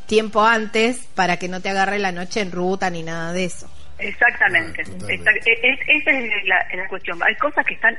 tiempo 0.07 0.41
antes 0.41 0.99
para 1.15 1.37
que 1.37 1.49
no 1.49 1.59
te 1.61 1.69
agarre 1.69 1.99
la 1.99 2.13
noche 2.13 2.39
en 2.39 2.51
ruta 2.51 2.89
ni 2.89 3.03
nada 3.03 3.33
de 3.33 3.43
eso 3.43 3.69
Exactamente. 3.99 4.83
Claro. 4.83 5.07
Exact- 5.07 5.43
e- 5.45 5.59
es- 5.71 5.79
esa 6.01 6.11
es 6.11 6.45
la, 6.45 6.67
la 6.75 6.87
cuestión. 6.87 7.19
Hay 7.23 7.35
cosas 7.35 7.65
que 7.65 7.73
están, 7.73 7.97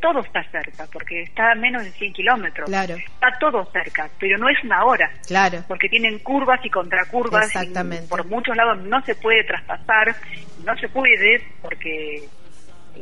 todo 0.00 0.20
está 0.20 0.42
cerca, 0.50 0.86
porque 0.92 1.22
está 1.22 1.52
a 1.52 1.54
menos 1.54 1.82
de 1.84 1.90
100 1.92 2.12
kilómetros. 2.12 2.68
Claro. 2.68 2.96
Está 2.96 3.28
todo 3.38 3.64
cerca, 3.72 4.08
pero 4.18 4.38
no 4.38 4.48
es 4.48 4.62
una 4.64 4.84
hora. 4.84 5.10
claro 5.26 5.64
porque 5.68 5.88
tienen 5.88 6.18
curvas 6.20 6.60
y 6.64 6.70
contracurvas 6.70 7.46
Exactamente. 7.46 8.04
y 8.04 8.08
por 8.08 8.24
muchos 8.26 8.56
lados 8.56 8.78
no 8.82 9.00
se 9.04 9.14
puede 9.14 9.44
traspasar 9.44 10.14
no 10.64 10.76
se 10.78 10.88
puede 10.88 11.42
porque 11.62 12.22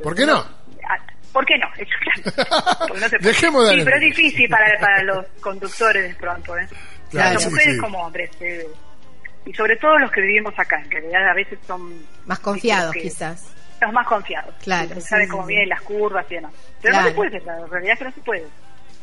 ¿Por 0.03 0.15
qué 0.15 0.25
no? 0.27 0.37
Ah, 0.89 0.97
¿Por 1.33 1.45
qué 1.45 1.59
no? 1.59 1.67
Exacto. 1.77 2.87
Porque 2.89 3.01
no 3.01 3.09
se 3.09 3.19
puede. 3.19 3.33
Dejemos 3.33 3.69
de 3.69 3.75
sí, 3.77 3.83
pero 3.85 3.97
es 3.97 4.03
difícil 4.03 4.49
para, 4.49 4.79
para 4.81 5.03
los 5.03 5.27
conductores 5.41 6.09
de 6.09 6.15
pronto, 6.15 6.57
¿eh? 6.57 6.67
Claro, 7.11 7.39
Tanto 7.39 7.51
mujeres 7.51 7.75
sí. 7.75 7.81
como 7.81 7.99
hombres. 8.07 8.31
eh, 8.41 8.67
y 9.49 9.55
sobre 9.55 9.77
todo 9.77 9.99
los 9.99 10.11
que 10.13 10.21
vivimos 10.21 10.53
acá, 10.59 10.81
en 10.83 10.91
realidad 10.91 11.29
a 11.29 11.35
veces 11.35 11.59
son 11.67 11.93
más 12.27 12.39
confiados 12.41 12.93
que- 12.93 13.03
quizás 13.03 13.55
los 13.81 13.93
más 13.93 14.07
confiados. 14.07 14.55
Claro, 14.63 14.89
que 14.89 15.01
sí, 15.01 15.07
saben 15.09 15.27
sí, 15.27 15.31
cómo 15.31 15.45
sí. 15.45 15.49
vienen 15.51 15.69
las 15.69 15.81
curvas 15.83 16.27
y 16.31 16.35
demás. 16.35 16.53
Pero 16.83 16.93
Claro. 16.95 17.03
no 17.05 17.09
se 17.11 17.15
puede, 17.15 17.41
la 17.45 17.67
realidad 17.67 17.93
es 17.93 17.99
que 17.99 18.05
no 18.07 18.13
se 18.13 18.21
puede. 18.23 18.47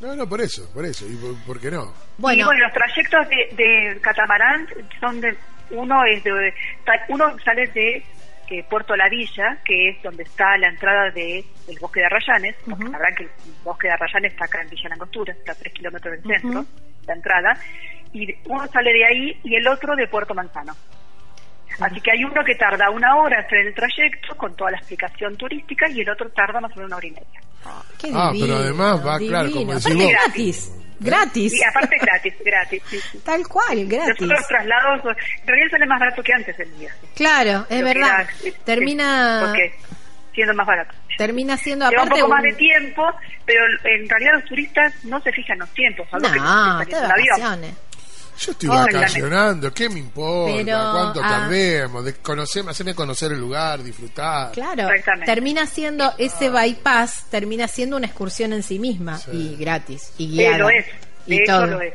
No, 0.01 0.15
no, 0.15 0.27
por 0.27 0.41
eso, 0.41 0.69
por 0.73 0.83
eso. 0.85 1.05
¿Y 1.07 1.15
por, 1.15 1.33
por 1.45 1.59
qué 1.61 1.71
no? 1.71 1.93
bueno, 2.17 2.41
y 2.41 2.43
bueno, 2.45 2.59
los 2.65 2.73
trayectos 2.73 3.27
de, 3.29 3.55
de 3.63 3.99
catamarán 4.01 4.67
son 4.99 5.21
de 5.21 5.35
uno 5.71 6.03
es 6.05 6.21
de 6.25 6.53
uno 7.07 7.39
sale 7.39 7.67
de 7.67 8.03
eh, 8.49 8.63
Puerto 8.69 8.95
La 8.97 9.07
Villa, 9.09 9.57
que 9.65 9.89
es 9.91 10.03
donde 10.03 10.23
está 10.23 10.57
la 10.57 10.67
entrada 10.67 11.09
de, 11.11 11.43
del 11.65 11.79
bosque 11.79 12.01
de 12.01 12.05
Arrayanes. 12.07 12.55
porque 12.65 12.83
Ujú. 12.83 12.91
Sabrán 12.91 13.15
que 13.15 13.23
el 13.23 13.29
bosque 13.63 13.87
de 13.87 13.93
Arrayanes 13.93 14.33
está 14.33 14.45
acá 14.45 14.61
en 14.61 14.69
Villa 14.69 14.89
Langostura, 14.89 15.33
está 15.33 15.53
a 15.53 15.55
tres 15.55 15.73
kilómetros 15.73 16.11
del 16.21 16.23
centro, 16.41 16.65
la 17.07 17.13
entrada. 17.13 17.57
Y 18.15 18.33
uno 18.45 18.65
sale 18.71 18.93
de 18.93 19.05
ahí 19.05 19.39
y 19.43 19.55
el 19.55 19.67
otro 19.67 19.95
de 19.95 20.07
Puerto 20.07 20.33
Manzano. 20.33 20.73
Así 21.81 21.99
que 21.99 22.11
hay 22.11 22.23
uno 22.23 22.41
que 22.45 22.55
tarda 22.55 22.89
una 22.89 23.17
hora 23.17 23.39
hacer 23.41 23.59
el 23.67 23.73
trayecto 23.73 24.35
con 24.37 24.55
toda 24.55 24.71
la 24.71 24.77
explicación 24.77 25.35
turística 25.35 25.89
y 25.89 25.99
el 25.99 26.09
otro 26.09 26.29
tarda 26.29 26.61
más 26.61 26.71
o 26.71 26.75
menos 26.75 26.87
una 26.87 26.95
hora 26.97 27.07
y 27.07 27.11
media. 27.11 27.41
qué 27.99 28.11
Ah, 28.13 28.29
divino, 28.31 28.45
pero 28.47 28.57
además 28.63 29.05
va, 29.05 29.17
claro, 29.17 29.51
como 29.51 29.73
decís 29.73 29.85
Aparte 29.87 30.03
vos. 30.05 30.11
gratis 30.13 30.71
gratis 30.97 31.53
Y 31.53 31.63
aparte 31.65 31.97
gratis, 31.99 32.33
gratis. 32.45 32.83
sí, 32.89 32.99
sí. 33.11 33.19
tal 33.25 33.45
cual 33.49 33.85
gratis 33.87 34.21
Los 34.21 34.31
otros 34.31 34.47
traslados, 34.47 35.01
en 35.41 35.47
realidad 35.47 35.71
sale 35.71 35.85
más 35.87 35.99
barato 35.99 36.23
que 36.23 36.33
antes 36.33 36.57
el 36.59 36.69
viaje. 36.71 36.97
claro 37.15 37.65
es 37.69 37.79
Lo 37.81 37.85
verdad 37.85 38.27
era- 38.45 38.57
termina 38.63 39.41
porque 39.45 39.73
siendo 40.33 40.53
más 40.53 40.65
barato. 40.67 40.95
Termina 41.17 41.55
siendo 41.57 41.89
Lleva 41.89 42.03
un 42.03 42.09
poco 42.09 42.27
más 42.29 42.43
de 42.43 42.53
tiempo, 42.53 43.03
pero 43.45 43.61
en 43.85 44.07
realidad 44.09 44.33
los 44.35 44.45
turistas 44.45 44.93
no 45.05 45.21
se 45.21 45.31
fijan 45.33 45.57
los 45.59 45.69
tiempos, 45.73 46.07
salvo 46.09 46.29
que 46.31 46.39
No, 46.39 46.79
de 46.79 47.73
Yo 48.37 48.51
estoy 48.51 48.69
vacacionando, 48.69 49.73
¿qué 49.73 49.87
me 49.89 49.99
importa? 49.99 50.53
Pero, 50.57 50.77
¿Cuánto 50.91 51.21
ah. 51.23 51.27
tardemos? 51.29 52.03
De 52.05 52.13
conocer, 52.15 52.67
hacerme 52.67 52.93
conocer 52.93 53.31
el 53.31 53.39
lugar, 53.39 53.81
disfrutar. 53.83 54.51
Claro, 54.51 54.87
termina 55.25 55.65
siendo 55.65 56.13
ese 56.17 56.49
bypass, 56.49 57.25
termina 57.29 57.67
siendo 57.67 57.95
una 57.97 58.07
excursión 58.07 58.53
en 58.53 58.63
sí 58.63 58.77
misma 58.79 59.17
Sí. 59.17 59.31
y 59.31 59.55
gratis 59.55 60.11
y 60.17 60.27
guiada. 60.29 60.57
lo 60.57 60.69
es, 60.69 60.85
de 61.25 61.35
y 61.35 61.43
todo. 61.45 61.65
lo 61.67 61.81
es. 61.81 61.93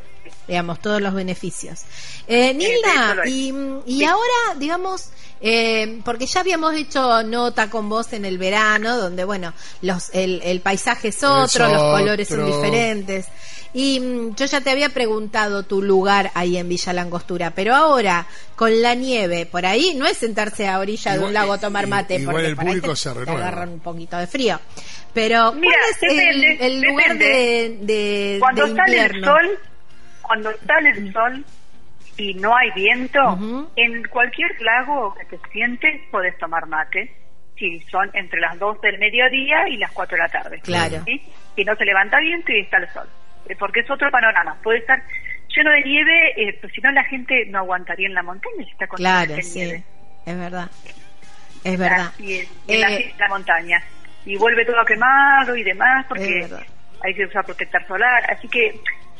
digamos, 0.48 0.80
todos 0.80 1.00
los 1.00 1.14
beneficios. 1.14 1.82
Eh, 2.26 2.52
Nilda, 2.54 3.12
hecho 3.12 3.14
lo 3.16 3.22
es. 3.22 3.30
y, 3.30 3.54
y 3.86 3.98
Sí. 3.98 4.04
ahora, 4.04 4.58
digamos, 4.58 5.10
eh, 5.40 6.00
porque 6.04 6.26
ya 6.26 6.40
habíamos 6.40 6.74
hecho 6.74 7.22
nota 7.22 7.70
con 7.70 7.88
vos 7.88 8.12
en 8.12 8.24
el 8.24 8.38
verano, 8.38 8.96
donde, 8.98 9.24
bueno, 9.24 9.52
los, 9.82 10.10
el, 10.14 10.40
el 10.44 10.60
paisaje 10.60 11.08
es 11.08 11.22
otro, 11.24 11.66
Es 11.66 11.72
los 11.72 11.82
colores 11.82 12.28
son 12.28 12.46
diferentes. 12.46 13.26
Y 13.72 14.00
mm, 14.00 14.34
yo 14.34 14.46
ya 14.46 14.60
te 14.60 14.70
había 14.70 14.88
preguntado 14.88 15.62
tu 15.62 15.80
lugar 15.80 16.32
ahí 16.34 16.56
en 16.56 16.68
Villa 16.68 16.92
Langostura, 16.92 17.52
pero 17.52 17.74
ahora, 17.74 18.26
con 18.56 18.82
la 18.82 18.94
nieve, 18.96 19.46
por 19.46 19.64
ahí 19.64 19.94
no 19.94 20.06
es 20.06 20.16
sentarse 20.18 20.66
a 20.68 20.78
orilla 20.80 21.12
de 21.16 21.20
un 21.24 21.32
lago 21.32 21.52
a 21.52 21.58
tomar 21.58 21.86
mate, 21.86 22.16
igual 22.16 22.34
porque 22.34 22.48
el 22.48 22.56
por 22.56 22.64
ahí 22.64 22.68
público 22.70 22.90
te- 22.90 22.96
se 22.96 23.08
te 23.10 23.14
renueva. 23.20 23.40
agarran 23.40 23.68
un 23.68 23.78
poquito 23.80 24.16
de 24.18 24.26
frío. 24.26 24.58
Pero, 25.14 25.52
Mira, 25.52 25.76
¿cuál 26.00 26.10
es 26.12 26.18
el- 26.18 26.40
depende, 26.40 26.66
el, 26.66 26.80
lugar 26.82 27.18
depende. 27.18 27.26
de, 27.26 27.78
de, 28.32 28.36
Cuando 28.40 28.66
de 28.66 28.74
sale 28.76 29.04
el 29.04 29.24
sol, 29.24 29.58
cuando 30.22 30.50
sale 30.66 30.90
el 30.90 31.12
sol 31.12 31.44
y 32.20 32.34
no 32.34 32.54
hay 32.56 32.70
viento, 32.72 33.38
en 33.76 34.04
cualquier 34.08 34.60
lago 34.60 35.14
que 35.14 35.36
te 35.36 35.48
sientes 35.52 36.02
podés 36.10 36.36
tomar 36.38 36.66
mate. 36.66 37.14
Si 37.56 37.78
son 37.90 38.10
entre 38.14 38.40
las 38.40 38.58
2 38.58 38.80
del 38.80 38.98
mediodía 38.98 39.68
y 39.68 39.76
las 39.76 39.90
4 39.92 40.16
de 40.16 40.22
la 40.22 40.28
tarde. 40.30 40.60
Claro. 40.62 41.02
¿sí? 41.04 41.22
Y 41.56 41.64
no 41.64 41.74
se 41.76 41.84
levanta 41.84 42.18
viento 42.18 42.52
y 42.52 42.60
está 42.60 42.78
el 42.78 42.88
sol. 42.88 43.06
Eh, 43.48 43.56
Porque 43.58 43.80
es 43.80 43.90
otro 43.90 44.10
panorama. 44.10 44.56
Puede 44.62 44.78
estar 44.78 45.02
lleno 45.54 45.70
de 45.70 45.82
nieve, 45.82 46.32
eh, 46.36 46.58
pues 46.60 46.72
si 46.72 46.80
no 46.80 46.90
la 46.92 47.04
gente 47.04 47.44
no 47.46 47.58
aguantaría 47.58 48.06
en 48.06 48.14
la 48.14 48.22
montaña 48.22 48.64
si 48.64 48.70
está 48.70 48.86
con 48.86 48.96
Claro, 48.96 49.34
de 49.34 49.42
sí, 49.42 49.58
nieve. 49.58 49.82
es 50.24 50.38
verdad. 50.38 50.70
Es 51.64 51.78
verdad. 51.78 52.12
Es, 52.18 52.48
en 52.68 52.82
Eh, 52.88 53.14
la 53.18 53.28
montaña. 53.28 53.82
Y 54.24 54.36
vuelve 54.36 54.64
todo 54.64 54.82
quemado 54.86 55.54
y 55.56 55.62
demás, 55.62 56.06
porque 56.08 56.46
hay 57.04 57.14
que 57.14 57.26
usar 57.26 57.44
protector 57.44 57.86
solar. 57.86 58.22
Así 58.30 58.48
que, 58.48 58.74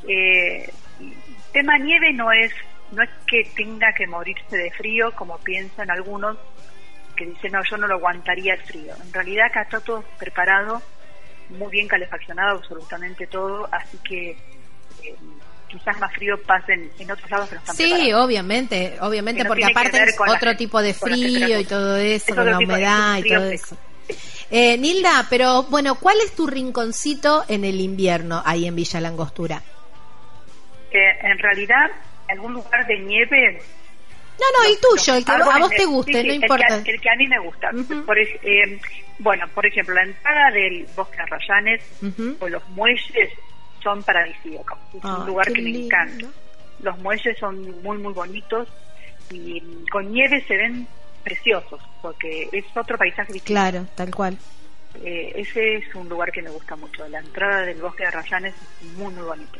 eh, 0.08 0.70
tema 1.52 1.76
nieve 1.78 2.12
no 2.14 2.32
es 2.32 2.52
no 2.92 3.02
es 3.02 3.10
que 3.26 3.44
tenga 3.54 3.92
que 3.92 4.06
morirse 4.06 4.56
de 4.56 4.70
frío, 4.72 5.12
como 5.14 5.38
piensan 5.38 5.90
algunos, 5.90 6.36
que 7.16 7.26
dicen, 7.26 7.52
no, 7.52 7.60
yo 7.68 7.76
no 7.76 7.86
lo 7.86 7.94
aguantaría 7.94 8.54
el 8.54 8.60
frío. 8.62 8.94
En 9.04 9.12
realidad 9.12 9.46
acá 9.46 9.62
está 9.62 9.80
todo 9.80 10.02
preparado, 10.18 10.82
muy 11.50 11.70
bien 11.70 11.86
calefaccionado 11.88 12.58
absolutamente 12.58 13.26
todo, 13.26 13.68
así 13.72 13.98
que 14.02 14.30
eh, 14.30 15.14
quizás 15.68 15.98
más 16.00 16.12
frío 16.14 16.40
pasen 16.42 16.90
en 16.98 17.10
otros 17.10 17.30
lados 17.30 17.48
que 17.48 17.54
no 17.56 17.60
están 17.60 17.76
Sí, 17.76 17.88
preparados. 17.90 18.24
obviamente, 18.24 18.96
obviamente, 19.00 19.42
no 19.44 19.48
porque 19.48 19.64
aparte 19.66 20.02
es 20.02 20.16
la 20.18 20.32
otro 20.32 20.56
tipo 20.56 20.80
de 20.82 20.94
frío 20.94 21.60
y 21.60 21.64
todo 21.64 21.96
eso, 21.96 22.30
Es 22.30 22.34
con 22.34 22.46
la 22.46 22.58
humedad 22.58 23.18
y 23.18 23.28
todo 23.28 23.44
eso. 23.50 23.76
Eh, 24.50 24.76
Nilda, 24.78 25.26
pero 25.30 25.62
bueno, 25.64 25.94
¿cuál 25.94 26.16
es 26.24 26.34
tu 26.34 26.46
rinconcito 26.48 27.44
en 27.46 27.64
el 27.64 27.80
invierno 27.80 28.42
ahí 28.44 28.66
en 28.66 28.74
Villa 28.74 29.00
Langostura? 29.00 29.62
Eh, 30.90 31.18
en 31.22 31.38
realidad, 31.38 31.88
algún 32.30 32.54
lugar 32.54 32.86
de 32.86 32.98
nieve 32.98 33.60
No, 34.38 34.46
no, 34.58 34.68
el 34.68 34.80
tuyo, 34.80 35.14
el 35.14 35.24
que 35.24 35.32
a 35.32 35.58
vos 35.58 35.70
te 35.70 35.84
guste, 35.84 36.12
sí, 36.12 36.20
sí, 36.20 36.26
no 36.26 36.32
el 36.32 36.42
importa. 36.42 36.82
Que, 36.82 36.90
el 36.92 37.00
que 37.00 37.10
a 37.10 37.16
mí 37.16 37.28
me 37.28 37.38
gusta. 37.40 37.70
Por 38.06 38.18
eh, 38.18 38.80
bueno, 39.18 39.46
por 39.54 39.66
ejemplo, 39.66 39.94
la 39.94 40.04
entrada 40.04 40.50
del 40.50 40.86
Bosque 40.96 41.16
de 41.16 41.22
Arrayanes 41.22 41.82
o 42.40 42.48
los 42.48 42.68
muelles 42.70 43.30
son 43.82 44.02
paradisíacos. 44.02 44.78
Es 44.94 45.04
un 45.04 45.26
lugar 45.26 45.52
que 45.52 45.62
me 45.62 45.84
encanta. 45.84 46.26
Los 46.82 46.98
muelles 46.98 47.38
son 47.38 47.82
muy, 47.82 47.98
muy 47.98 48.12
bonitos 48.12 48.68
y 49.30 49.62
con 49.90 50.10
nieve 50.10 50.42
se 50.48 50.56
ven 50.56 50.86
preciosos 51.22 51.80
porque 52.00 52.48
es 52.52 52.64
otro 52.74 52.96
paisaje 52.96 53.32
distinto. 53.32 53.60
Claro, 53.60 53.86
tal 53.94 54.14
cual. 54.14 54.38
Eh, 55.04 55.32
ese 55.36 55.76
es 55.76 55.94
un 55.94 56.08
lugar 56.08 56.32
que 56.32 56.42
me 56.42 56.50
gusta 56.50 56.76
mucho. 56.76 57.06
La 57.08 57.20
entrada 57.20 57.62
del 57.62 57.80
Bosque 57.80 58.02
de 58.02 58.08
Arrayanes 58.08 58.54
es 58.54 58.88
muy, 58.96 59.12
muy 59.12 59.22
bonito. 59.22 59.58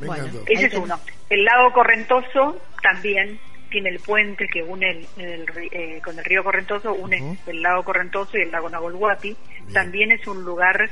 Me 0.00 0.06
Bueno. 0.06 0.26
encantó. 0.26 0.44
Ese 0.50 0.66
es 0.66 0.74
uno. 0.74 0.98
El 1.28 1.44
lago 1.44 1.72
Correntoso 1.72 2.60
también 2.82 3.38
tiene 3.70 3.90
el 3.90 4.00
puente 4.00 4.48
que 4.48 4.62
une 4.62 4.90
el, 4.90 5.08
el 5.18 5.46
ri- 5.46 5.68
eh, 5.70 6.00
con 6.02 6.18
el 6.18 6.24
río 6.24 6.42
Correntoso, 6.42 6.92
une 6.94 7.38
el 7.46 7.62
lago 7.62 7.84
Correntoso 7.84 8.36
y 8.36 8.42
el 8.42 8.50
lago 8.50 8.68
Nabolhuapi. 8.68 9.36
También 9.72 10.10
es 10.10 10.26
un 10.26 10.42
lugar 10.44 10.88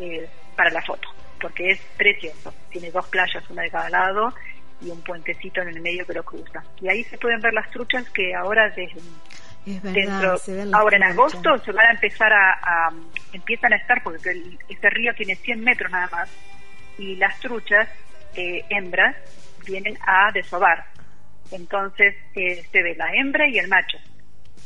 eh, 0.00 0.28
para 0.54 0.70
la 0.70 0.82
foto, 0.82 1.08
porque 1.40 1.70
es 1.72 1.80
precioso. 1.96 2.54
Tiene 2.70 2.90
dos 2.92 3.06
playas, 3.08 3.42
una 3.50 3.62
de 3.62 3.70
cada 3.70 3.90
lado, 3.90 4.32
y 4.80 4.90
un 4.90 5.00
puentecito 5.02 5.62
en 5.62 5.68
el 5.68 5.80
medio 5.80 6.06
que 6.06 6.12
lo 6.12 6.22
cruza. 6.22 6.62
Y 6.80 6.88
ahí 6.88 7.02
se 7.04 7.18
pueden 7.18 7.40
ver 7.40 7.54
las 7.54 7.68
truchas 7.70 8.08
que 8.10 8.34
ahora 8.34 8.68
desde 8.68 8.84
Es 9.66 9.82
verdad, 9.82 9.92
dentro, 9.94 10.36
se 10.38 10.54
ven 10.54 10.70
las 10.70 10.80
ahora 10.80 10.96
en 10.98 11.02
truchas. 11.02 11.34
agosto 11.40 11.64
se 11.64 11.72
van 11.72 11.86
a 11.86 11.90
empezar 11.92 12.32
a, 12.32 12.52
a- 12.62 12.92
empiezan 13.32 13.72
a 13.72 13.76
estar 13.76 14.02
porque 14.04 14.30
el, 14.30 14.58
este 14.68 14.90
río 14.90 15.12
tiene 15.14 15.34
100 15.34 15.64
metros 15.64 15.90
nada 15.90 16.08
más 16.12 16.28
y 16.98 17.16
las 17.16 17.38
truchas 17.40 17.88
eh, 18.36 18.64
hembras 18.70 19.16
vienen 19.66 19.96
a 20.06 20.30
desovar. 20.32 20.84
Entonces 21.50 22.14
eh, 22.34 22.64
se 22.70 22.82
ve 22.82 22.94
la 22.96 23.12
hembra 23.14 23.48
y 23.48 23.58
el 23.58 23.68
macho. 23.68 23.98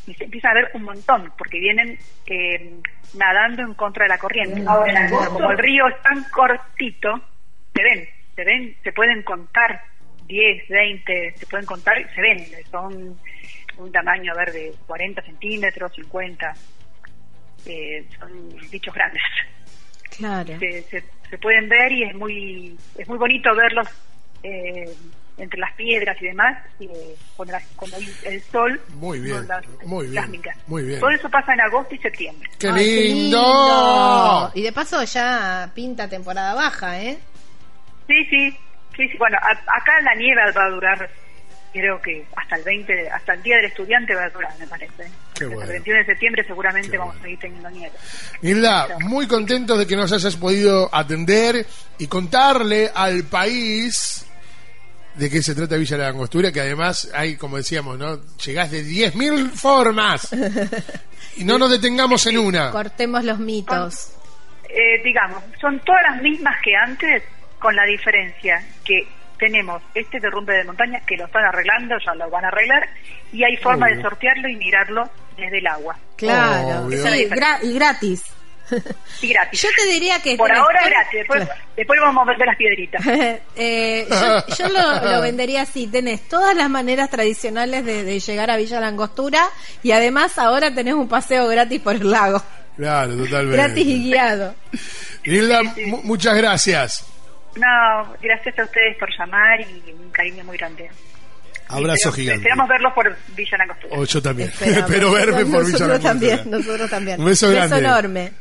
Y 0.06 0.14
se 0.14 0.24
empieza 0.24 0.50
a 0.50 0.54
ver 0.54 0.70
un 0.74 0.82
montón 0.82 1.32
porque 1.36 1.58
vienen 1.58 1.98
eh, 2.26 2.80
nadando 3.14 3.62
en 3.62 3.74
contra 3.74 4.04
de 4.04 4.08
la 4.08 4.18
corriente. 4.18 4.62
Ahora 4.66 5.06
agosto. 5.06 5.34
como 5.34 5.50
el 5.50 5.58
río 5.58 5.88
es 5.88 6.02
tan 6.02 6.24
cortito 6.24 7.20
se 7.74 7.82
ven 7.82 8.08
se 8.34 8.44
ven 8.44 8.76
se 8.82 8.92
pueden 8.92 9.22
contar 9.22 9.82
10, 10.30 10.68
20, 10.68 11.34
se 11.36 11.46
pueden 11.46 11.66
contar 11.66 12.00
y 12.00 12.04
se 12.14 12.20
ven, 12.20 12.46
son 12.70 13.18
un 13.78 13.92
tamaño 13.92 14.32
a 14.32 14.36
ver 14.36 14.52
de 14.52 14.72
40 14.86 15.22
centímetros, 15.22 15.92
50, 15.92 16.54
eh, 17.66 18.06
son 18.18 18.30
bichos 18.70 18.94
grandes. 18.94 19.22
Claro. 20.16 20.58
Se, 20.58 20.82
se, 20.84 21.04
se 21.28 21.38
pueden 21.38 21.68
ver 21.68 21.92
y 21.92 22.04
es 22.04 22.14
muy 22.14 22.76
es 22.96 23.08
muy 23.08 23.18
bonito 23.18 23.54
verlos 23.54 23.88
eh, 24.42 24.92
entre 25.38 25.58
las 25.58 25.72
piedras 25.74 26.16
y 26.20 26.26
demás, 26.26 26.58
eh, 26.80 27.14
cuando, 27.36 27.52
la- 27.52 27.62
cuando 27.76 27.96
hay 27.96 28.06
el 28.24 28.42
sol, 28.44 28.80
Muy 28.94 29.20
bien, 29.20 29.46
las, 29.48 29.64
muy 29.86 30.06
bien, 30.08 30.30
muy 30.66 30.82
bien. 30.82 31.00
Todo 31.00 31.10
eso 31.10 31.30
pasa 31.30 31.54
en 31.54 31.60
agosto 31.62 31.94
y 31.94 31.98
septiembre. 31.98 32.48
¡Qué 32.58 32.68
Ay, 32.68 32.84
qué 32.84 33.00
lindo! 33.04 34.50
Y 34.54 34.62
de 34.62 34.72
paso 34.72 35.02
ya 35.04 35.70
pinta 35.74 36.08
temporada 36.08 36.54
baja, 36.54 37.00
¿eh? 37.00 37.18
Sí, 38.06 38.24
sí, 38.26 38.50
sí, 38.96 39.08
sí. 39.08 39.16
Bueno, 39.18 39.38
a- 39.40 39.50
acá 39.78 40.00
la 40.02 40.14
nieve 40.16 40.42
va 40.54 40.64
a 40.66 40.70
durar, 40.70 41.10
creo 41.72 42.00
que 42.00 42.26
hasta 42.36 42.56
el 42.56 42.64
20, 42.64 42.92
de- 42.92 43.10
hasta 43.10 43.34
el 43.34 43.42
día 43.42 43.56
del 43.56 43.66
estudiante 43.66 44.14
va 44.14 44.24
a 44.24 44.30
durar, 44.30 44.52
me 44.58 44.66
parece. 44.66 45.10
Qué 45.34 45.46
bueno. 45.46 45.62
El 45.62 45.68
21 45.68 45.98
de 46.00 46.06
septiembre 46.06 46.44
seguramente 46.46 46.90
Qué 46.90 46.98
vamos 46.98 47.14
bueno. 47.14 47.20
a 47.20 47.24
seguir 47.24 47.38
teniendo 47.38 47.70
nieve. 47.70 47.94
Hilda, 48.42 48.88
muy 49.00 49.26
contentos 49.26 49.78
de 49.78 49.86
que 49.86 49.96
nos 49.96 50.12
hayas 50.12 50.36
podido 50.36 50.88
atender 50.94 51.66
y 51.98 52.06
contarle 52.06 52.90
al 52.94 53.24
país 53.24 54.26
de 55.14 55.28
qué 55.28 55.42
se 55.42 55.54
trata 55.54 55.76
Villa 55.76 55.96
La 55.96 56.08
Angostura, 56.08 56.52
que 56.52 56.60
además 56.60 57.10
hay, 57.14 57.36
como 57.36 57.56
decíamos, 57.56 57.98
¿no? 57.98 58.20
Llegás 58.44 58.70
de 58.70 58.82
10.000 58.84 59.50
formas 59.50 60.28
y 61.36 61.44
no 61.44 61.58
nos 61.58 61.70
detengamos 61.70 62.24
en 62.26 62.38
una. 62.38 62.70
Cortemos 62.70 63.24
los 63.24 63.38
mitos. 63.38 64.12
Eh, 64.68 65.02
digamos, 65.02 65.42
son 65.60 65.80
todas 65.80 66.02
las 66.10 66.22
mismas 66.22 66.54
que 66.62 66.74
antes, 66.76 67.22
con 67.58 67.74
la 67.74 67.84
diferencia 67.84 68.64
que 68.84 69.06
tenemos 69.40 69.82
este 69.94 70.20
derrumbe 70.20 70.54
de 70.54 70.64
montaña 70.64 71.00
que 71.06 71.16
lo 71.16 71.24
están 71.26 71.44
arreglando, 71.44 71.96
ya 72.04 72.14
lo 72.14 72.30
van 72.30 72.44
a 72.44 72.48
arreglar, 72.48 72.88
y 73.32 73.42
hay 73.42 73.56
forma 73.56 73.86
Obvio. 73.86 73.96
de 73.96 74.02
sortearlo 74.02 74.48
y 74.48 74.54
mirarlo 74.56 75.10
desde 75.36 75.58
el 75.58 75.66
agua. 75.66 75.96
Claro, 76.16 76.88
sí, 76.90 76.96
gra- 77.28 77.58
y 77.62 77.72
gratis. 77.74 78.22
Y 79.20 79.30
gratis. 79.30 79.62
Yo 79.62 79.68
te 79.74 79.88
diría 79.90 80.20
que... 80.22 80.36
Por 80.36 80.46
tenés 80.46 80.62
ahora 80.62 80.80
gratis, 80.88 81.12
después, 81.12 81.44
Claro. 81.44 81.60
después 81.76 82.00
vamos 82.00 82.22
a 82.28 82.30
ver 82.30 82.46
las 82.46 82.56
piedritas. 82.56 83.04
Eh, 83.56 84.06
yo 84.08 84.54
yo 84.56 84.68
lo, 84.68 85.10
lo 85.10 85.20
vendería 85.22 85.62
así, 85.62 85.88
tenés 85.88 86.28
todas 86.28 86.54
las 86.54 86.70
maneras 86.70 87.10
tradicionales 87.10 87.84
de, 87.84 88.04
de 88.04 88.20
llegar 88.20 88.48
a 88.50 88.56
Villa 88.56 88.78
Langostura 88.80 89.48
y 89.82 89.90
además 89.90 90.38
ahora 90.38 90.72
tenés 90.72 90.94
un 90.94 91.08
paseo 91.08 91.48
gratis 91.48 91.80
por 91.80 91.96
el 91.96 92.08
lago, 92.10 92.40
Claro, 92.76 93.16
totalmente. 93.16 93.56
gratis 93.56 93.86
y 93.86 94.04
guiado. 94.04 94.54
Hilda, 95.24 95.62
mu- 95.86 96.02
muchas 96.04 96.36
gracias. 96.36 97.04
No, 97.56 98.14
gracias 98.22 98.58
a 98.58 98.64
ustedes 98.64 98.96
por 98.98 99.08
llamar 99.18 99.60
y 99.60 99.92
un 99.92 100.10
cariño 100.10 100.44
muy 100.44 100.56
grande. 100.56 100.88
Abrazo 101.68 101.94
Esperamos- 102.10 102.14
gigante. 102.16 102.38
Esperamos 102.42 102.68
verlos 102.68 102.92
por 102.94 103.16
Villa 103.36 103.58
Langostura. 103.58 103.96
Oh, 103.96 104.04
yo 104.04 104.22
también. 104.22 104.48
Espero 104.60 105.12
verme 105.12 105.44
por 105.46 105.64
Villa 105.64 105.72
Nosotros 105.78 106.00
también, 106.00 106.30
Langostura. 106.36 106.58
nosotros 106.58 106.90
también. 106.90 107.20
Un 107.20 107.26
beso 107.26 107.50
grande. 107.50 107.78
enorme. 107.78 108.32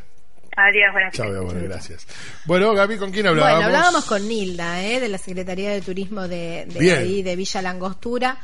Adiós, 0.57 0.91
buenas 0.91 1.13
Chao, 1.13 1.27
noches. 1.29 1.43
bueno, 1.53 1.61
gracias. 1.69 2.07
Bueno, 2.45 2.73
Gaby, 2.73 2.97
¿con 2.97 3.11
quién 3.11 3.27
hablábamos? 3.27 3.55
Bueno, 3.63 3.67
hablábamos 3.77 4.05
con 4.05 4.27
Nilda, 4.27 4.83
¿eh? 4.83 4.99
de 4.99 5.07
la 5.07 5.17
Secretaría 5.17 5.69
de 5.71 5.81
Turismo 5.81 6.27
de, 6.27 6.65
de 6.67 6.91
ahí, 6.97 7.23
de 7.23 7.35
Villa 7.37 7.61
Langostura, 7.61 8.37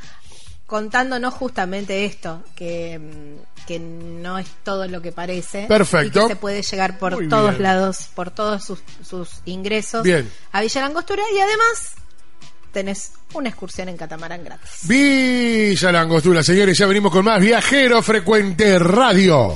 contándonos 0.66 1.34
justamente 1.34 2.06
esto, 2.06 2.44
que 2.56 3.00
mm, 3.00 3.56
que 3.66 3.80
no 3.80 4.38
es 4.38 4.48
todo 4.64 4.88
lo 4.88 5.02
que 5.02 5.12
parece. 5.12 5.66
Perfecto. 5.68 6.20
Y 6.20 6.24
que 6.24 6.28
se 6.30 6.36
puede 6.36 6.62
llegar 6.62 6.98
por 6.98 7.16
Muy 7.16 7.28
todos 7.28 7.52
bien. 7.52 7.64
lados, 7.64 8.10
por 8.14 8.32
todos 8.32 8.64
sus, 8.64 8.80
sus 9.04 9.30
ingresos 9.46 10.04
Bien. 10.04 10.30
a 10.52 10.62
Villa 10.62 10.82
Langostura 10.82 11.24
y 11.36 11.40
además 11.40 11.96
tenés 12.72 13.14
una 13.34 13.50
excursión 13.50 13.90
en 13.90 13.98
catamarán 13.98 14.44
gratis. 14.44 14.82
Villa 14.84 15.92
Langostura, 15.92 16.44
señores, 16.44 16.78
ya 16.78 16.86
venimos 16.86 17.12
con 17.12 17.26
más 17.26 17.42
Viajero 17.42 18.02
Frecuente 18.02 18.78
Radio. 18.80 19.54